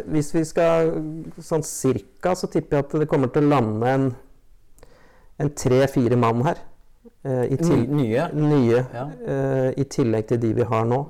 hvis 0.06 0.30
vi 0.36 0.44
skal 0.46 0.92
sånn 1.42 1.64
cirka, 1.66 2.34
så 2.38 2.46
tipper 2.52 2.78
jeg 2.78 2.86
at 2.86 2.94
det 3.02 3.08
kommer 3.10 3.32
til 3.34 3.44
å 3.44 3.52
lande 3.56 3.96
en, 3.96 4.06
en 5.40 5.50
tre-fire 5.50 6.16
mann 6.16 6.44
her. 6.46 6.60
Eh, 7.24 7.44
i 7.54 7.56
til, 7.56 7.86
Nye? 7.88 8.28
nye. 8.36 8.84
Ja. 8.92 9.06
eh, 9.26 9.70
I 9.80 9.84
tillegg 9.88 10.28
til 10.28 10.40
de 10.42 10.52
vi 10.60 10.66
har 10.68 10.84
nå. 10.84 11.00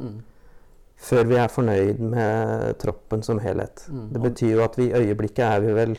Før 1.04 1.26
vi 1.26 1.34
er 1.36 1.50
fornøyd 1.50 1.98
med 1.98 2.78
troppen 2.78 3.22
som 3.26 3.40
helhet. 3.42 3.86
Det 4.12 4.22
betyr 4.22 4.54
jo 4.54 4.62
at 4.64 4.78
vi 4.78 4.88
i 4.88 4.94
øyeblikket 4.94 5.44
er 5.44 5.60
vi 5.60 5.72
vel 5.74 5.96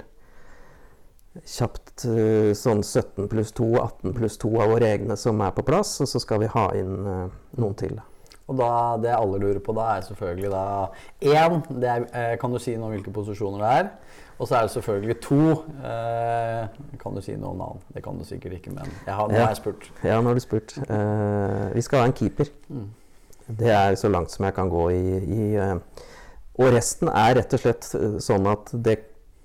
kjapt 1.43 2.05
eh, 2.07 2.53
sånn 2.55 2.79
17 2.81 3.27
pluss 3.27 3.51
2, 3.57 3.67
18 3.81 4.15
pluss 4.15 4.37
2 4.39 4.53
av 4.63 4.71
våre 4.71 4.87
egne 4.95 5.17
som 5.19 5.41
er 5.43 5.51
på 5.51 5.65
plass, 5.67 5.97
og 6.01 6.07
så 6.07 6.21
skal 6.23 6.39
vi 6.45 6.47
ha 6.55 6.69
inn 6.79 6.95
noen 7.03 7.75
til. 7.75 7.99
Og 8.45 8.57
da, 8.59 8.69
det 9.01 9.13
alle 9.15 9.39
lurer 9.41 9.61
på 9.63 9.73
da, 9.73 9.95
er 9.95 10.05
selvfølgelig 10.05 10.51
da 10.53 10.63
én 11.25 11.61
det 11.81 11.89
er, 11.89 12.03
eh, 12.13 12.33
Kan 12.41 12.53
du 12.53 12.59
si 12.61 12.75
noe 12.77 12.91
om 12.91 12.93
hvilke 12.93 13.13
posisjoner 13.13 13.63
det 13.63 13.71
er? 13.79 13.89
Og 14.37 14.47
så 14.47 14.57
er 14.57 14.67
det 14.67 14.71
selvfølgelig 14.75 15.15
to 15.23 15.39
eh, 15.79 16.67
Kan 17.01 17.15
du 17.15 17.23
si 17.25 17.33
noe 17.39 17.55
om 17.55 17.63
navn? 17.63 17.81
Det 17.93 18.03
kan 18.05 18.19
du 18.19 18.27
sikkert 18.27 18.59
ikke, 18.59 18.75
men 18.75 18.91
jeg 19.05 19.15
har, 19.15 19.31
nå 19.31 19.39
har 19.39 19.49
jeg 19.53 19.61
spurt. 19.63 19.89
Ja, 20.03 20.19
nå 20.19 20.29
har 20.29 20.37
du 20.37 20.43
spurt. 20.43 20.77
Eh, 20.77 21.75
vi 21.75 21.81
skal 21.81 22.03
ha 22.03 22.11
en 22.11 22.13
keeper. 22.13 22.51
Det 23.47 23.71
er 23.71 23.95
så 23.95 24.09
langt 24.09 24.31
som 24.33 24.45
jeg 24.45 24.53
kan 24.57 24.69
gå 24.69 24.89
i, 24.89 25.17
i 25.21 25.49
eh, 25.55 25.75
Og 26.57 26.71
resten 26.73 27.09
er 27.09 27.35
rett 27.39 27.53
og 27.53 27.61
slett 27.61 27.89
eh, 27.97 28.17
sånn 28.23 28.47
at 28.49 28.73
det 28.73 28.99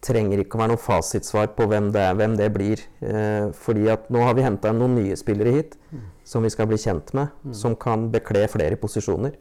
trenger 0.05 0.41
ikke 0.41 0.57
å 0.57 0.63
være 0.63 0.73
noe 0.73 0.81
fasitsvar 0.81 1.53
på 1.57 1.67
hvem 1.69 1.91
det 1.95 2.03
er, 2.03 2.17
hvem 2.17 2.37
det 2.39 2.49
blir. 2.55 2.83
Eh, 3.05 3.51
fordi 3.57 3.89
at 3.93 4.09
nå 4.13 4.25
har 4.25 4.37
vi 4.39 4.47
henta 4.47 4.73
noen 4.77 4.97
nye 5.01 5.19
spillere 5.19 5.55
hit 5.59 5.77
som 6.25 6.45
vi 6.47 6.51
skal 6.53 6.69
bli 6.71 6.79
kjent 6.81 7.13
med, 7.17 7.33
som 7.57 7.77
kan 7.77 8.09
bekle 8.13 8.47
flere 8.49 8.79
posisjoner. 8.81 9.35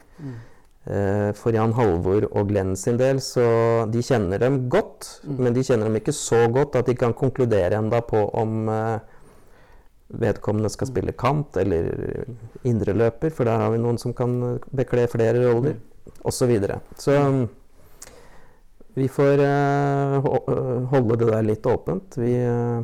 Eh, 0.90 1.30
for 1.38 1.54
Jan 1.54 1.76
Halvor 1.78 2.26
og 2.32 2.50
Glenn 2.50 2.74
sin 2.80 2.98
del, 2.98 3.20
så 3.22 3.86
de 3.92 4.02
kjenner 4.04 4.42
dem 4.42 4.64
godt, 4.74 5.20
men 5.28 5.54
de 5.54 5.64
kjenner 5.66 5.90
dem 5.90 6.00
ikke 6.00 6.16
så 6.16 6.46
godt 6.50 6.80
at 6.80 6.90
de 6.90 6.96
kan 6.98 7.14
konkludere 7.14 7.78
enda 7.78 8.00
på 8.06 8.24
om 8.42 8.72
eh, 8.74 9.18
vedkommende 10.10 10.72
skal 10.74 10.90
spille 10.90 11.14
kant 11.14 11.60
eller 11.62 11.92
indreløper, 12.66 13.30
for 13.36 13.46
der 13.46 13.62
har 13.62 13.76
vi 13.76 13.84
noen 13.84 14.00
som 14.02 14.16
kan 14.18 14.34
bekle 14.74 15.06
flere 15.12 15.44
roller, 15.46 15.78
osv. 16.24 16.40
Så, 16.40 16.48
videre. 16.50 16.80
så 16.98 17.14
mm, 17.14 17.44
vi 18.94 19.08
får 19.08 19.44
eh, 19.44 20.16
øh, 20.18 20.86
holde 20.92 21.18
det 21.20 21.28
der 21.30 21.46
litt 21.46 21.66
åpent. 21.70 22.18
Vi, 22.18 22.34
eh, 22.42 22.82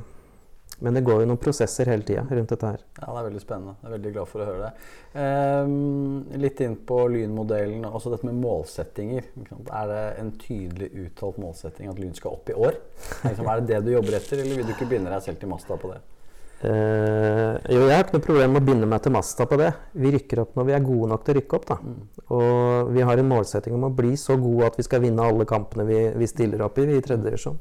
men 0.80 0.98
det 0.98 1.06
går 1.08 1.24
jo 1.24 1.28
noen 1.30 1.40
prosesser 1.42 1.90
hele 1.90 2.04
tida 2.06 2.26
rundt 2.30 2.52
dette 2.52 2.72
her. 2.74 2.82
Ja, 3.00 3.08
Det 3.08 3.20
er 3.20 3.28
veldig 3.30 3.42
spennende. 3.42 3.76
Jeg 3.82 3.90
er 3.90 3.94
veldig 3.96 4.12
glad 4.18 4.30
for 4.30 4.44
å 4.44 4.48
høre 4.50 4.66
det. 4.66 4.90
Ehm, 5.22 6.40
litt 6.44 6.60
inn 6.66 6.76
på 6.76 6.98
Lyn-modellen, 7.14 7.86
også 7.88 8.12
dette 8.12 8.28
med 8.28 8.42
målsettinger. 8.44 9.30
Er 9.72 9.88
det 9.94 10.02
en 10.20 10.34
tydelig 10.42 10.92
uttalt 11.06 11.40
målsetting 11.42 11.90
at 11.90 12.02
Lyn 12.02 12.14
skal 12.18 12.36
opp 12.36 12.52
i 12.52 12.58
år? 12.60 12.76
Liksom, 13.24 13.48
er 13.48 13.62
det 13.62 13.72
det 13.72 13.86
du 13.86 13.94
jobber 13.96 14.20
etter, 14.20 14.44
eller 14.44 14.60
vil 14.60 14.68
du 14.68 14.76
ikke 14.76 14.92
binde 14.92 15.14
deg 15.16 15.24
selv 15.24 15.40
til 15.40 15.52
masta 15.54 15.80
på 15.80 15.94
det? 15.94 16.02
Eh, 16.66 17.56
jo, 17.76 17.84
jeg 17.86 17.94
har 17.94 18.06
ikke 18.06 18.16
noe 18.18 18.26
problem 18.26 18.56
med 18.56 18.64
å 18.64 18.66
binde 18.66 18.88
meg 18.90 19.04
til 19.06 19.14
masta 19.14 19.46
på 19.50 19.58
det. 19.62 19.72
Vi 20.02 20.12
rykker 20.16 20.42
opp 20.42 20.56
når 20.58 20.70
vi 20.70 20.76
er 20.78 20.86
gode 20.86 21.10
nok 21.12 21.26
til 21.26 21.36
å 21.36 21.38
rykke 21.40 21.58
opp. 21.60 21.66
da. 21.70 21.78
Og 22.36 22.92
vi 22.96 23.06
har 23.06 23.22
en 23.22 23.30
målsetting 23.30 23.76
om 23.78 23.88
å 23.90 23.94
bli 23.94 24.16
så 24.18 24.38
gode 24.42 24.72
at 24.72 24.80
vi 24.80 24.86
skal 24.88 25.04
vinne 25.04 25.26
alle 25.26 25.46
kampene 25.50 25.86
vi, 25.88 26.00
vi 26.18 26.30
stiller 26.32 26.64
opp 26.66 26.80
i 26.82 26.88
vi 26.90 26.98
i 26.98 27.06
tredje 27.06 27.28
divisjon. 27.28 27.60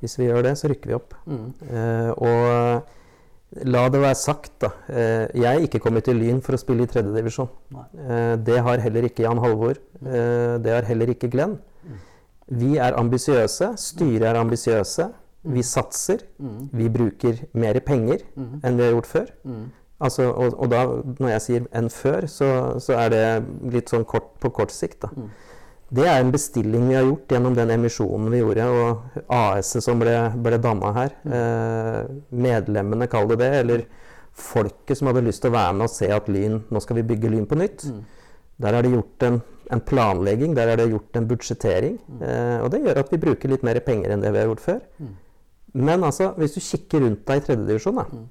Hvis 0.00 0.16
vi 0.18 0.30
gjør 0.30 0.42
det, 0.48 0.56
så 0.56 0.70
rykker 0.72 0.90
vi 0.90 0.96
opp. 0.96 1.14
Eh, 1.28 2.10
og 2.16 3.64
la 3.70 3.82
det 3.90 4.00
være 4.00 4.18
sagt, 4.18 4.52
da. 4.62 4.70
Eh, 4.88 5.26
jeg 5.42 5.50
er 5.50 5.66
ikke 5.66 5.82
kommet 5.82 6.06
til 6.08 6.16
Lyn 6.18 6.40
for 6.42 6.56
å 6.56 6.60
spille 6.62 6.86
i 6.86 6.90
tredje 6.90 7.12
divisjon. 7.14 7.50
Eh, 8.08 8.36
det 8.46 8.58
har 8.66 8.78
heller 8.82 9.08
ikke 9.10 9.26
Jan 9.26 9.42
Halvor. 9.42 9.76
Eh, 10.00 10.56
det 10.64 10.72
har 10.72 10.88
heller 10.88 11.12
ikke 11.14 11.30
Glenn. 11.30 11.58
Vi 12.50 12.76
er 12.82 12.96
ambisiøse. 12.98 13.74
Styret 13.78 14.26
er 14.26 14.40
ambisiøse. 14.40 15.10
Vi 15.44 15.62
satser. 15.62 16.18
Vi 16.72 16.88
bruker 16.88 17.44
mer 17.54 17.80
penger 17.80 18.20
enn 18.62 18.76
vi 18.76 18.82
har 18.84 18.92
gjort 18.92 19.06
før. 19.06 19.30
Altså, 20.00 20.30
og, 20.32 20.54
og 20.58 20.70
da, 20.70 20.84
når 21.20 21.28
jeg 21.28 21.40
sier 21.42 21.60
'enn 21.76 21.88
før', 21.92 22.26
så, 22.26 22.78
så 22.80 22.92
er 22.96 23.08
det 23.10 23.44
litt 23.72 23.88
sånn 23.90 24.04
kort, 24.04 24.38
på 24.40 24.48
kort 24.50 24.70
sikt. 24.72 25.02
da. 25.02 25.08
Det 25.92 26.06
er 26.06 26.20
en 26.20 26.30
bestilling 26.32 26.88
vi 26.88 26.94
har 26.94 27.02
gjort 27.04 27.28
gjennom 27.34 27.54
den 27.54 27.70
emisjonen 27.70 28.30
vi 28.30 28.38
gjorde, 28.38 28.64
og 28.64 29.02
AS-et 29.28 29.82
som 29.82 29.98
ble, 29.98 30.14
ble 30.36 30.58
danna 30.58 30.92
her. 30.92 31.10
Eh, 31.26 32.06
medlemmene, 32.30 33.08
kall 33.10 33.26
det 33.28 33.38
det, 33.38 33.52
eller 33.60 33.82
folket 34.32 34.96
som 34.96 35.08
hadde 35.10 35.24
lyst 35.26 35.42
til 35.42 35.50
å 35.50 35.56
være 35.56 35.72
med 35.74 35.84
og 35.88 35.90
se 35.90 36.06
at 36.14 36.28
Lyn 36.28 36.60
Nå 36.70 36.80
skal 36.80 36.96
vi 36.96 37.02
bygge 37.02 37.28
Lyn 37.30 37.46
på 37.46 37.58
nytt. 37.58 37.82
Der 38.60 38.72
er 38.74 38.82
det 38.82 38.92
gjort 38.92 39.22
en, 39.22 39.42
en 39.70 39.80
planlegging, 39.80 40.54
der 40.54 40.68
er 40.68 40.76
det 40.76 40.90
gjort 40.92 41.16
en 41.16 41.26
budsjettering. 41.28 41.98
Eh, 42.22 42.60
og 42.62 42.70
det 42.70 42.82
gjør 42.84 42.98
at 43.02 43.10
vi 43.12 43.18
bruker 43.18 43.48
litt 43.48 43.62
mer 43.66 43.80
penger 43.80 44.10
enn 44.14 44.20
det 44.22 44.32
vi 44.32 44.38
har 44.38 44.46
gjort 44.46 44.60
før. 44.60 44.80
Men 45.72 46.04
altså, 46.04 46.32
hvis 46.38 46.56
du 46.56 46.60
kikker 46.64 47.04
rundt 47.04 47.22
deg 47.28 47.40
i 47.40 47.44
tredjedivisjon, 47.46 48.00
da, 48.00 48.22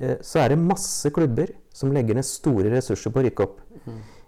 eh, 0.00 0.16
så 0.24 0.42
er 0.42 0.54
det 0.54 0.62
masse 0.62 1.10
klubber 1.14 1.52
som 1.74 1.92
legger 1.94 2.18
ned 2.18 2.26
store 2.26 2.72
ressurser 2.72 3.12
på 3.12 3.22
å 3.22 3.26
rykke 3.28 3.46
opp. 3.46 3.60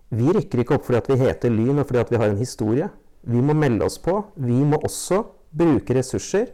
Vi 0.08 0.32
rykker 0.32 0.62
ikke 0.62 0.78
opp 0.78 0.86
fordi 0.86 1.00
at 1.02 1.10
vi 1.10 1.18
heter 1.20 1.52
Lyn 1.52 1.82
og 1.82 1.88
fordi 1.88 2.00
at 2.00 2.12
vi 2.12 2.20
har 2.20 2.30
en 2.30 2.40
historie. 2.40 2.88
Vi 3.28 3.40
må 3.44 3.56
melde 3.56 3.84
oss 3.84 3.98
på. 4.00 4.14
Vi 4.36 4.62
må 4.64 4.78
også 4.80 5.22
bruke 5.58 5.96
ressurser. 5.96 6.46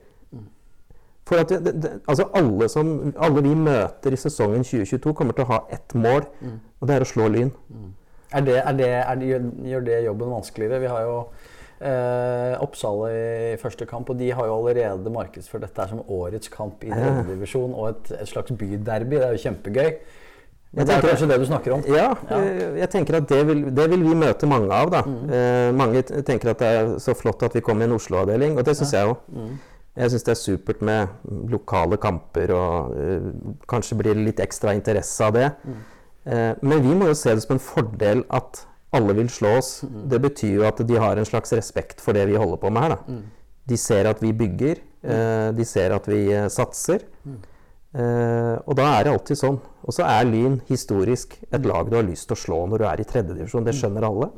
For 1.24 1.40
at 1.40 1.48
det, 1.48 1.74
det, 1.80 1.90
altså 2.10 2.26
alle, 2.36 2.68
som, 2.68 2.88
alle 3.16 3.42
vi 3.44 3.54
møter 3.56 4.12
i 4.12 4.20
sesongen 4.20 4.64
2022, 4.66 5.12
kommer 5.16 5.36
til 5.36 5.46
å 5.46 5.52
ha 5.54 5.60
ett 5.72 5.94
mål, 5.96 6.26
og 6.80 6.88
det 6.88 6.96
er 6.98 7.04
å 7.04 7.08
slå 7.08 7.30
Lyn. 7.32 7.52
Er 8.34 8.44
det, 8.44 8.58
er 8.60 8.76
det, 8.76 8.90
er 8.98 9.20
det, 9.20 9.28
gjør, 9.30 9.46
gjør 9.70 9.86
det 9.86 10.00
jobben 10.04 10.34
vanskeligere? 10.34 10.82
Vi 10.82 10.90
har 10.90 11.06
jo 11.06 11.16
eh, 11.80 12.54
Oppsal 12.62 13.04
i 13.10 13.56
første 13.60 13.86
kamp, 13.90 14.10
og 14.10 14.18
de 14.18 14.30
har 14.32 14.50
jo 14.50 14.58
allerede 14.58 15.12
markedsført 15.12 15.66
dette 15.66 15.88
som 15.90 16.02
årets 16.08 16.52
kamp 16.52 16.84
i 16.84 16.92
tredjedivisjon 16.92 17.74
og 17.74 17.88
et, 17.92 18.12
et 18.20 18.30
slags 18.30 18.52
byderby. 18.52 19.16
Det 19.16 19.26
er 19.26 19.34
jo 19.34 19.42
kjempegøy. 19.48 19.90
Men 20.74 20.88
det 20.88 20.94
er 20.96 21.04
kanskje 21.06 21.28
det 21.30 21.36
du 21.38 21.46
snakker 21.46 21.76
om? 21.76 21.84
Ja, 21.86 22.08
ja. 22.30 22.38
jeg 22.80 22.90
tenker 22.90 23.20
at 23.20 23.28
det 23.30 23.44
vil, 23.46 23.60
det 23.74 23.84
vil 23.92 24.02
vi 24.02 24.16
møte 24.18 24.48
mange 24.50 24.74
av. 24.74 24.90
da. 24.90 25.04
Eh, 25.06 25.70
mange 25.76 26.02
tenker 26.02 26.50
at 26.50 26.62
det 26.62 26.70
er 26.80 26.90
så 27.02 27.14
flott 27.14 27.44
at 27.46 27.54
vi 27.54 27.62
kommer 27.62 27.86
i 27.86 27.88
en 27.88 27.94
Oslo-avdeling, 27.94 28.58
og 28.58 28.66
det 28.66 28.74
syns 28.78 28.94
jeg 28.96 29.06
jo. 29.06 29.14
Jeg 29.94 30.10
syns 30.10 30.26
det 30.26 30.32
er 30.34 30.40
supert 30.40 30.80
med 30.82 31.28
lokale 31.52 31.98
kamper, 32.02 32.50
og 32.58 32.94
eh, 32.98 33.28
kanskje 33.70 34.00
blir 34.00 34.18
det 34.18 34.26
litt 34.32 34.42
ekstra 34.42 34.74
interesse 34.74 35.28
av 35.28 35.36
det. 35.38 35.52
Eh, 36.26 36.52
men 36.62 36.82
vi 36.82 36.96
må 36.98 37.12
jo 37.12 37.18
se 37.18 37.36
det 37.36 37.44
som 37.44 37.54
en 37.54 37.62
fordel 37.62 38.24
at 38.34 38.64
alle 38.94 39.16
vil 39.18 39.30
slå 39.32 39.56
oss. 39.58 39.72
Det 39.84 40.20
betyr 40.24 40.60
jo 40.60 40.66
at 40.68 40.82
de 40.86 41.00
har 41.00 41.18
en 41.20 41.28
slags 41.28 41.52
respekt 41.56 42.00
for 42.04 42.16
det 42.16 42.26
vi 42.30 42.38
holder 42.40 42.60
på 42.62 42.70
med 42.72 42.86
her. 42.86 42.94
da. 42.96 43.18
De 43.66 43.76
ser 43.80 44.06
at 44.10 44.20
vi 44.22 44.32
bygger, 44.36 44.80
eh, 45.02 45.50
de 45.56 45.64
ser 45.64 45.94
at 45.96 46.06
vi 46.10 46.26
eh, 46.32 46.48
satser. 46.52 47.04
Eh, 47.94 48.54
og 48.66 48.74
da 48.76 48.88
er 48.98 49.04
det 49.06 49.12
alltid 49.14 49.38
sånn. 49.38 49.58
Og 49.84 49.94
så 49.94 50.02
er 50.08 50.26
Lyn 50.26 50.60
historisk 50.68 51.36
et 51.50 51.66
lag 51.68 51.90
du 51.90 51.96
har 51.96 52.06
lyst 52.06 52.26
til 52.28 52.34
å 52.36 52.40
slå 52.40 52.58
når 52.70 52.82
du 52.82 52.86
er 52.90 53.00
i 53.02 53.06
tredjedivisjon. 53.08 53.64
Det 53.66 53.76
skjønner 53.78 54.06
alle. 54.08 54.30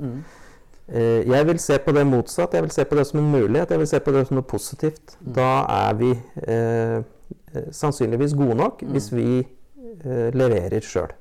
Eh, 0.87 1.25
jeg 1.27 1.47
vil 1.49 1.59
se 1.59 1.79
på 1.83 1.95
det 1.97 2.05
motsatt. 2.07 2.55
Jeg 2.55 2.63
vil 2.67 2.75
se 2.75 2.85
på 2.87 2.99
det 2.99 3.07
som 3.09 3.21
en 3.23 3.33
mulighet. 3.33 3.71
Jeg 3.75 3.79
vil 3.83 3.91
se 3.91 4.01
på 4.01 4.13
det 4.15 4.27
som 4.29 4.39
noe 4.39 4.47
positivt. 4.47 5.17
Da 5.21 5.51
er 5.89 5.95
vi 5.99 6.13
eh, 6.47 7.01
sannsynligvis 7.75 8.37
gode 8.39 8.59
nok 8.61 8.85
hvis 8.93 9.11
vi 9.15 9.29
eh, 9.41 10.29
leverer 10.37 10.85
sjøl. 10.85 11.15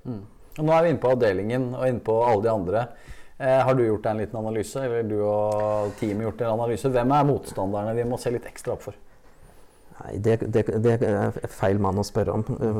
Nå 0.59 0.71
er 0.71 0.85
vi 0.85 0.93
inne 0.93 1.01
på 1.03 1.11
avdelingen 1.15 1.71
og 1.75 1.87
inne 1.89 2.03
på 2.05 2.19
alle 2.23 2.43
de 2.45 2.51
andre. 2.51 2.85
Eh, 3.37 3.61
har 3.67 3.75
du 3.75 3.83
gjort 3.83 4.05
deg 4.05 4.13
en 4.13 4.21
liten 4.23 4.39
analyse, 4.39 4.79
eller 4.79 5.07
du 5.09 5.17
og 5.19 5.95
teamet 5.99 6.29
gjort 6.29 6.45
en 6.45 6.53
analyse? 6.53 6.91
Hvem 6.91 7.11
er 7.11 7.27
motstanderne 7.27 7.95
vi 7.97 8.05
må 8.07 8.19
se 8.21 8.31
litt 8.31 8.47
ekstra 8.47 8.77
opp 8.77 8.85
for? 8.85 8.95
Nei, 9.95 10.17
det, 10.23 10.37
det, 10.51 10.63
det, 10.83 10.95
er 11.07 11.35
feil 11.51 11.79
mann 11.83 11.99
å 11.99 12.05
spørre 12.07 12.35
om. 12.35 12.45
Eh, 12.55 12.79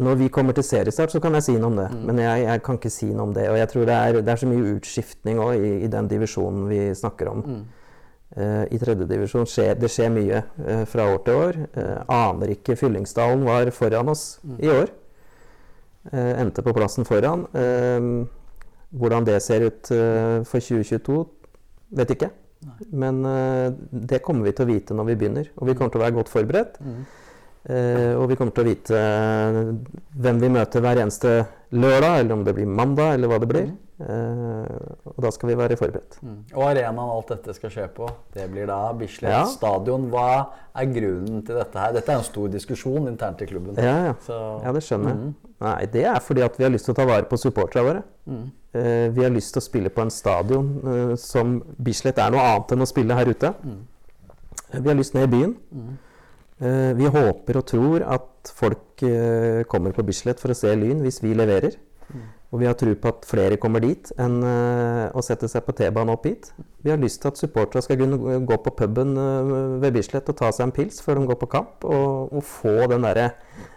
når 0.00 0.18
vi 0.20 0.30
kommer 0.32 0.56
til 0.56 0.64
seriestart, 0.64 1.12
så 1.12 1.20
kan 1.20 1.36
jeg 1.36 1.46
si 1.48 1.58
noe 1.58 1.68
om 1.68 1.78
det. 1.82 1.90
Mm. 1.92 2.02
Men 2.08 2.24
jeg, 2.24 2.46
jeg, 2.46 2.64
kan 2.64 2.80
ikke 2.80 2.94
si 2.96 3.10
noe 3.12 3.28
om 3.28 3.36
det. 3.36 3.46
Og 3.52 3.60
jeg 3.60 3.72
tror 3.74 3.86
det 3.88 4.00
er, 4.00 4.18
det 4.24 4.34
er 4.34 4.42
så 4.42 4.50
mye 4.50 4.74
utskiftning 4.78 5.44
i, 5.44 5.70
i, 5.84 5.92
den 5.92 6.10
divisjonen 6.12 6.66
vi 6.72 6.82
snakker 6.96 7.32
om. 7.32 7.46
Mm. 7.46 7.62
Uh, 8.32 8.64
I 8.72 8.78
tredjedivisjon 8.80 9.44
skjer 9.44 9.74
det 9.76 9.90
skjer 9.92 10.08
mye 10.08 10.38
uh, 10.40 10.84
fra 10.88 11.10
år 11.12 11.18
til 11.26 11.36
år. 11.36 11.58
Uh, 11.76 11.98
aner 12.16 12.54
ikke 12.54 12.78
Fyllingsdalen 12.80 13.44
var 13.44 13.68
foran 13.76 14.08
oss 14.08 14.38
mm. 14.40 14.60
i 14.60 14.72
år. 14.72 14.92
endte 16.12 16.64
på 16.66 16.72
plassen 16.74 17.06
foran. 17.06 17.44
Hvordan 18.92 19.24
det 19.24 19.38
ser 19.40 19.64
ut 19.66 19.88
for 19.88 20.60
2022, 20.60 21.18
vet 21.96 22.14
ikke. 22.14 22.28
Men 22.90 23.24
uh, 23.26 23.72
det 23.90 24.22
kommer 24.24 24.48
vi 24.48 24.54
til 24.56 24.66
å 24.66 24.70
vite 24.70 24.96
når 24.96 25.12
vi 25.12 25.18
begynner. 25.22 25.50
Og 25.58 25.68
vi 25.68 25.76
kommer 25.76 25.92
til 25.92 26.02
å 26.02 26.04
være 26.06 26.16
godt 26.18 26.32
forberedt. 26.32 26.78
Mm. 26.82 27.02
Uh, 27.62 28.12
og 28.18 28.26
vi 28.30 28.36
kommer 28.38 28.54
til 28.54 28.64
å 28.64 28.66
vite 28.66 28.98
uh, 28.98 29.60
hvem 30.24 30.42
vi 30.42 30.50
møter 30.50 30.82
hver 30.82 31.02
eneste 31.04 31.34
lørdag, 31.74 32.22
eller 32.22 32.36
om 32.36 32.44
det 32.46 32.54
blir 32.56 32.70
mandag, 32.70 33.16
eller 33.16 33.32
hva 33.32 33.40
det 33.42 33.50
blir. 33.54 33.72
Mm. 33.72 33.78
og 34.02 35.18
da 35.22 35.30
skal 35.30 35.52
vi 35.52 35.54
være 35.54 35.76
forberedt. 35.78 36.16
Mm. 36.26 36.38
Og 36.56 36.62
arenaen 36.66 37.10
alt 37.12 37.28
dette 37.30 37.52
skal 37.54 37.70
skje 37.70 37.84
på, 37.94 38.08
det 38.34 38.48
blir 38.50 38.66
da 38.66 38.78
Bislett 38.98 39.30
ja. 39.30 39.44
stadion. 39.46 40.08
Hva 40.10 40.24
er 40.74 40.88
grunnen 40.90 41.44
til 41.46 41.60
dette 41.60 41.78
her? 41.78 41.92
Dette 41.94 42.10
er 42.10 42.18
en 42.18 42.26
stor 42.26 42.50
diskusjon 42.50 43.06
internt 43.12 43.44
i 43.44 43.46
klubben. 43.46 43.78
Ja, 43.78 44.08
ja. 44.08 44.40
ja 44.64 44.72
det 44.74 44.82
skjønner 44.88 45.12
jeg. 45.12 45.20
Mm. 45.20 45.54
Nei, 45.62 45.76
det 45.94 46.02
er 46.10 46.18
fordi 46.24 46.42
at 46.42 46.58
vi 46.58 46.66
har 46.66 46.74
lyst 46.74 46.90
til 46.90 46.96
å 46.96 46.98
ta 46.98 47.06
vare 47.12 47.30
på 47.30 47.38
supporterne 47.38 47.86
våre. 47.86 48.02
Mm. 48.26 48.42
Uh, 48.72 49.12
vi 49.12 49.20
har 49.20 49.32
lyst 49.32 49.52
til 49.52 49.60
å 49.60 49.66
spille 49.66 49.90
på 49.92 50.00
en 50.00 50.10
stadion 50.12 50.68
uh, 50.80 51.10
som 51.20 51.58
Bislett 51.76 52.16
er 52.22 52.30
noe 52.32 52.40
annet 52.40 52.70
enn 52.72 52.84
å 52.84 52.88
spille 52.88 53.18
her 53.18 53.28
ute. 53.28 53.50
Mm. 53.60 53.82
Uh, 54.70 54.78
vi 54.78 54.88
har 54.88 54.96
lyst 54.96 55.16
ned 55.16 55.28
i 55.28 55.32
byen. 55.36 55.54
Mm. 55.72 55.92
vi 56.94 57.08
håper 57.10 57.56
og 57.58 57.64
tror 57.66 58.02
at 58.06 58.50
folk 58.54 59.02
kommer 59.66 59.94
på 59.96 60.04
Bislett 60.06 60.38
for 60.38 60.52
å 60.52 60.54
se 60.54 60.70
Lyn 60.78 61.00
hvis 61.02 61.18
vi 61.24 61.32
leverer. 61.34 61.74
Mm. 62.06 62.28
Og 62.54 62.60
vi 62.60 62.68
har 62.68 62.76
tro 62.78 62.92
på 62.94 63.10
at 63.10 63.26
flere 63.26 63.58
kommer 63.58 63.82
dit 63.82 64.12
enn 64.20 64.36
å 64.46 65.24
sette 65.26 65.48
seg 65.50 65.64
på 65.66 65.74
T-banen 65.74 66.12
opp 66.12 66.28
hit. 66.28 66.52
Vi 66.84 66.92
har 66.92 67.00
lyst 67.02 67.18
til 67.24 67.32
at 67.32 67.40
supporterne 67.40 67.82
skal 67.82 67.98
kunne 67.98 68.38
gå 68.46 68.60
på 68.62 68.74
puben 68.78 69.16
ved 69.82 69.96
Bislett 69.96 70.30
og 70.30 70.38
ta 70.38 70.52
seg 70.54 70.68
en 70.68 70.76
pils 70.76 71.02
før 71.02 71.18
de 71.18 71.26
går 71.32 71.40
på 71.40 71.50
kamp, 71.56 71.82
og, 71.82 72.30
og 72.30 72.46
få 72.46 72.76
den 72.92 73.08
derre 73.08 73.26
eh, 73.32 73.71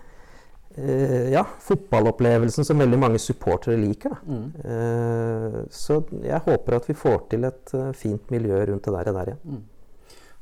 ja, 1.32 1.46
fotballopplevelsen 1.63 2.67
som 2.67 2.82
veldig 2.84 2.98
mange 3.00 3.22
supportere 3.22 3.77
liker. 3.79 4.17
Mm. 4.27 4.48
Eh, 4.60 5.62
så 5.72 6.01
jeg 6.24 6.41
håper 6.48 6.79
at 6.79 6.89
vi 6.89 6.98
får 7.00 7.24
til 7.32 7.48
et 7.48 7.74
uh, 7.77 7.94
fint 7.96 8.34
miljø 8.34 8.60
rundt 8.72 8.84
det 8.84 8.94
der. 8.98 9.13
der 9.15 9.32
ja. 9.34 9.38
mm. 9.44 9.63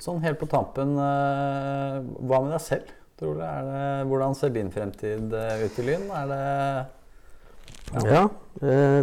Sånn 0.02 0.24
helt 0.26 0.40
på 0.42 0.50
tampen, 0.52 0.98
hva 0.98 2.40
med 2.44 2.50
deg 2.52 2.60
selv? 2.60 2.90
Tror 3.16 3.38
du, 3.38 3.44
er 3.46 3.68
det, 3.70 3.84
hvordan 4.10 4.34
ser 4.36 4.52
din 4.52 4.72
fremtid 4.74 5.32
ut 5.32 5.78
i 5.80 5.86
Lyn? 5.86 6.10
Er 6.12 6.26
det 6.28 6.40
ja, 7.94 8.02
ja 8.10 8.24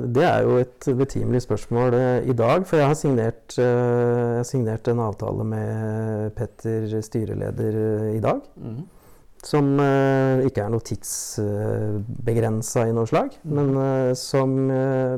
det 0.05 0.27
er 0.27 0.45
jo 0.45 0.59
et 0.61 0.89
betimelig 0.99 1.47
spørsmål 1.47 1.97
i 2.29 2.35
dag. 2.37 2.67
For 2.69 2.83
jeg 2.83 2.91
har 2.91 2.99
signert, 2.99 3.57
jeg 3.57 4.37
har 4.43 4.45
signert 4.51 4.91
en 4.93 5.01
avtale 5.07 5.47
med 5.55 6.35
Petter, 6.37 6.91
styreleder, 7.07 7.81
i 8.19 8.21
dag. 8.21 8.45
Mm. 8.61 8.83
Som 9.41 9.73
uh, 9.81 10.43
ikke 10.45 10.67
er 10.67 10.73
noe 10.73 10.85
tidsbegrensa 10.85 12.85
uh, 12.85 12.91
i 12.91 12.97
noe 12.97 13.09
slag, 13.09 13.37
mm. 13.41 13.53
men 13.57 13.71
uh, 13.79 14.11
som 14.19 14.57
eh, 14.75 15.15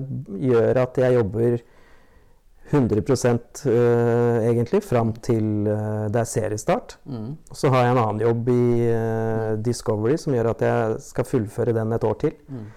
gjør 0.47 0.79
at 0.85 1.01
jeg 1.03 1.17
jobber 1.17 1.57
100% 2.73 3.67
egentlig 3.69 4.79
fram 4.87 5.11
til 5.21 5.67
det 5.67 6.21
er 6.23 6.29
seriestart. 6.31 6.95
Mm. 7.05 7.35
Så 7.53 7.69
har 7.69 7.83
jeg 7.85 7.93
en 7.93 8.01
annen 8.01 8.23
jobb 8.23 8.47
i 8.49 8.87
Discovery 9.67 10.17
som 10.17 10.33
gjør 10.33 10.49
at 10.55 10.65
jeg 10.65 10.95
skal 11.05 11.27
fullføre 11.29 11.75
den 11.77 11.93
et 11.93 12.07
år 12.09 12.17
til. 12.23 12.33
Mm. 12.49 12.71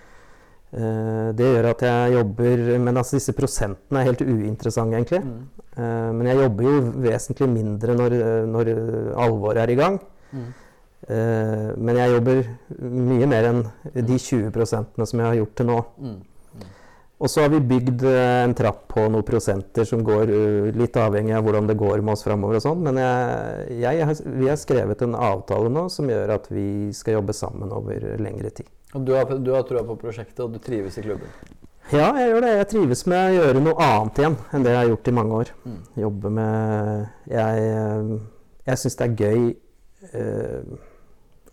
det 1.40 1.48
gjør 1.54 1.70
at 1.70 1.86
jeg 1.88 2.14
jobber 2.18 2.66
Men 2.84 2.98
altså 2.98 3.16
disse 3.16 3.38
prosentene 3.38 4.02
er 4.02 4.10
helt 4.10 4.26
uinteressante, 4.26 4.98
egentlig. 4.98 5.22
Mm. 5.24 5.48
men 6.18 6.28
jeg 6.28 6.42
jobber 6.44 6.68
jo 6.68 6.76
vesentlig 7.08 7.50
mindre 7.54 7.96
når, 7.96 8.18
når 8.52 8.74
alvoret 9.16 9.64
er 9.64 9.72
i 9.72 9.80
gang. 9.80 10.02
Mm. 10.34 10.52
Uh, 11.06 11.76
men 11.78 12.00
jeg 12.00 12.14
jobber 12.16 12.40
mye 12.82 13.28
mer 13.30 13.46
enn 13.52 13.60
de 13.94 14.16
20% 14.18 15.04
som 15.06 15.20
jeg 15.22 15.28
har 15.28 15.36
gjort 15.38 15.52
til 15.60 15.68
nå. 15.70 15.76
Mm. 16.02 16.14
Mm. 16.56 16.70
Og 17.22 17.30
så 17.30 17.44
har 17.44 17.52
vi 17.54 17.60
bygd 17.70 18.06
uh, 18.08 18.22
en 18.42 18.56
trapp 18.58 18.88
på 18.90 19.04
noen 19.14 19.26
prosenter 19.28 19.86
som 19.86 20.02
går 20.06 20.32
uh, 20.34 20.72
litt 20.74 20.98
avhengig 20.98 21.36
av 21.38 21.46
hvordan 21.46 21.70
det 21.70 21.78
går 21.78 22.02
med 22.02 22.16
oss 22.16 22.26
framover 22.26 22.58
og 22.58 22.64
sånn. 22.66 22.82
Men 22.88 22.98
jeg, 23.04 23.84
jeg 23.84 24.16
vi 24.26 24.50
har 24.50 24.58
skrevet 24.58 25.04
en 25.06 25.14
avtale 25.20 25.70
nå 25.76 25.84
som 25.94 26.10
gjør 26.10 26.34
at 26.40 26.50
vi 26.50 26.90
skal 26.98 27.20
jobbe 27.20 27.38
sammen 27.38 27.76
over 27.76 28.08
lengre 28.18 28.50
tid. 28.58 28.72
Og 28.98 29.06
du 29.06 29.14
har, 29.14 29.30
du 29.30 29.54
har 29.54 29.68
trua 29.70 29.86
på 29.86 30.00
prosjektet, 30.02 30.42
og 30.42 30.56
du 30.56 30.64
trives 30.64 30.98
i 30.98 31.06
klubben? 31.06 31.30
Ja, 31.92 32.08
jeg 32.18 32.32
gjør 32.32 32.42
det. 32.48 32.56
Jeg 32.56 32.70
trives 32.72 33.06
med 33.12 33.28
å 33.28 33.36
gjøre 33.36 33.62
noe 33.62 33.90
annet 33.92 34.24
igjen 34.24 34.40
enn 34.50 34.66
det 34.66 34.74
jeg 34.74 34.82
har 34.82 34.90
gjort 34.90 35.12
i 35.12 35.16
mange 35.20 35.44
år. 35.44 35.54
Mm. 35.70 35.78
Jobbe 36.02 36.34
med 36.40 37.30
Jeg, 37.30 38.20
jeg 38.66 38.82
syns 38.82 39.00
det 39.04 39.10
er 39.12 39.18
gøy 39.22 39.48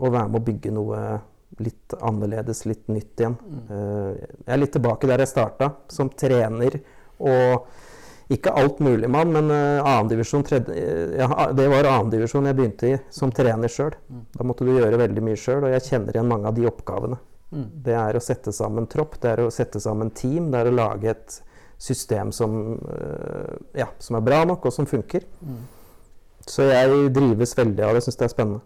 og 0.02 0.10
være 0.10 0.30
med 0.32 0.40
å 0.40 0.46
bygge 0.46 0.74
noe 0.74 1.02
litt 1.60 1.94
annerledes, 2.00 2.64
litt 2.66 2.88
nytt 2.88 3.20
igjen. 3.20 3.36
Mm. 3.36 3.62
Uh, 3.68 4.10
jeg 4.16 4.52
er 4.54 4.60
litt 4.60 4.74
tilbake 4.76 5.08
der 5.10 5.22
jeg 5.22 5.32
starta, 5.32 5.72
som 5.92 6.10
trener. 6.18 6.78
Og 7.22 8.32
ikke 8.32 8.54
alt 8.56 8.80
mulig 8.82 9.10
mann, 9.12 9.34
men 9.34 9.52
uh, 9.52 9.82
annendivisjon 9.84 10.46
uh, 10.48 10.72
ja, 11.18 11.28
Det 11.52 11.68
var 11.68 11.90
annendivisjon 11.90 12.48
jeg 12.48 12.58
begynte 12.58 12.88
i 12.88 12.96
som 13.12 13.34
trener 13.34 13.72
sjøl. 13.72 13.92
Mm. 14.08 14.24
Da 14.38 14.48
måtte 14.48 14.66
du 14.66 14.72
gjøre 14.74 15.00
veldig 15.02 15.26
mye 15.28 15.38
sjøl, 15.40 15.66
og 15.66 15.76
jeg 15.76 15.86
kjenner 15.90 16.16
igjen 16.16 16.32
mange 16.32 16.50
av 16.50 16.56
de 16.56 16.66
oppgavene. 16.70 17.20
Mm. 17.52 17.68
Det 17.84 17.96
er 18.00 18.16
å 18.16 18.24
sette 18.24 18.54
sammen 18.56 18.88
tropp, 18.88 19.18
det 19.20 19.34
er 19.34 19.44
å 19.44 19.52
sette 19.52 19.80
sammen 19.82 20.10
team, 20.16 20.48
det 20.54 20.62
er 20.62 20.70
å 20.70 20.76
lage 20.76 21.12
et 21.12 21.40
system 21.82 22.30
som, 22.32 22.52
ja, 23.74 23.88
som 24.00 24.16
er 24.16 24.22
bra 24.24 24.38
nok, 24.46 24.68
og 24.70 24.72
som 24.72 24.86
funker. 24.86 25.26
Så 26.46 26.68
jeg 26.68 27.10
drives 27.12 27.56
veldig 27.58 27.84
av 27.84 27.96
det. 27.96 28.04
Syns 28.06 28.20
det 28.20 28.28
er 28.28 28.30
spennende. 28.30 28.62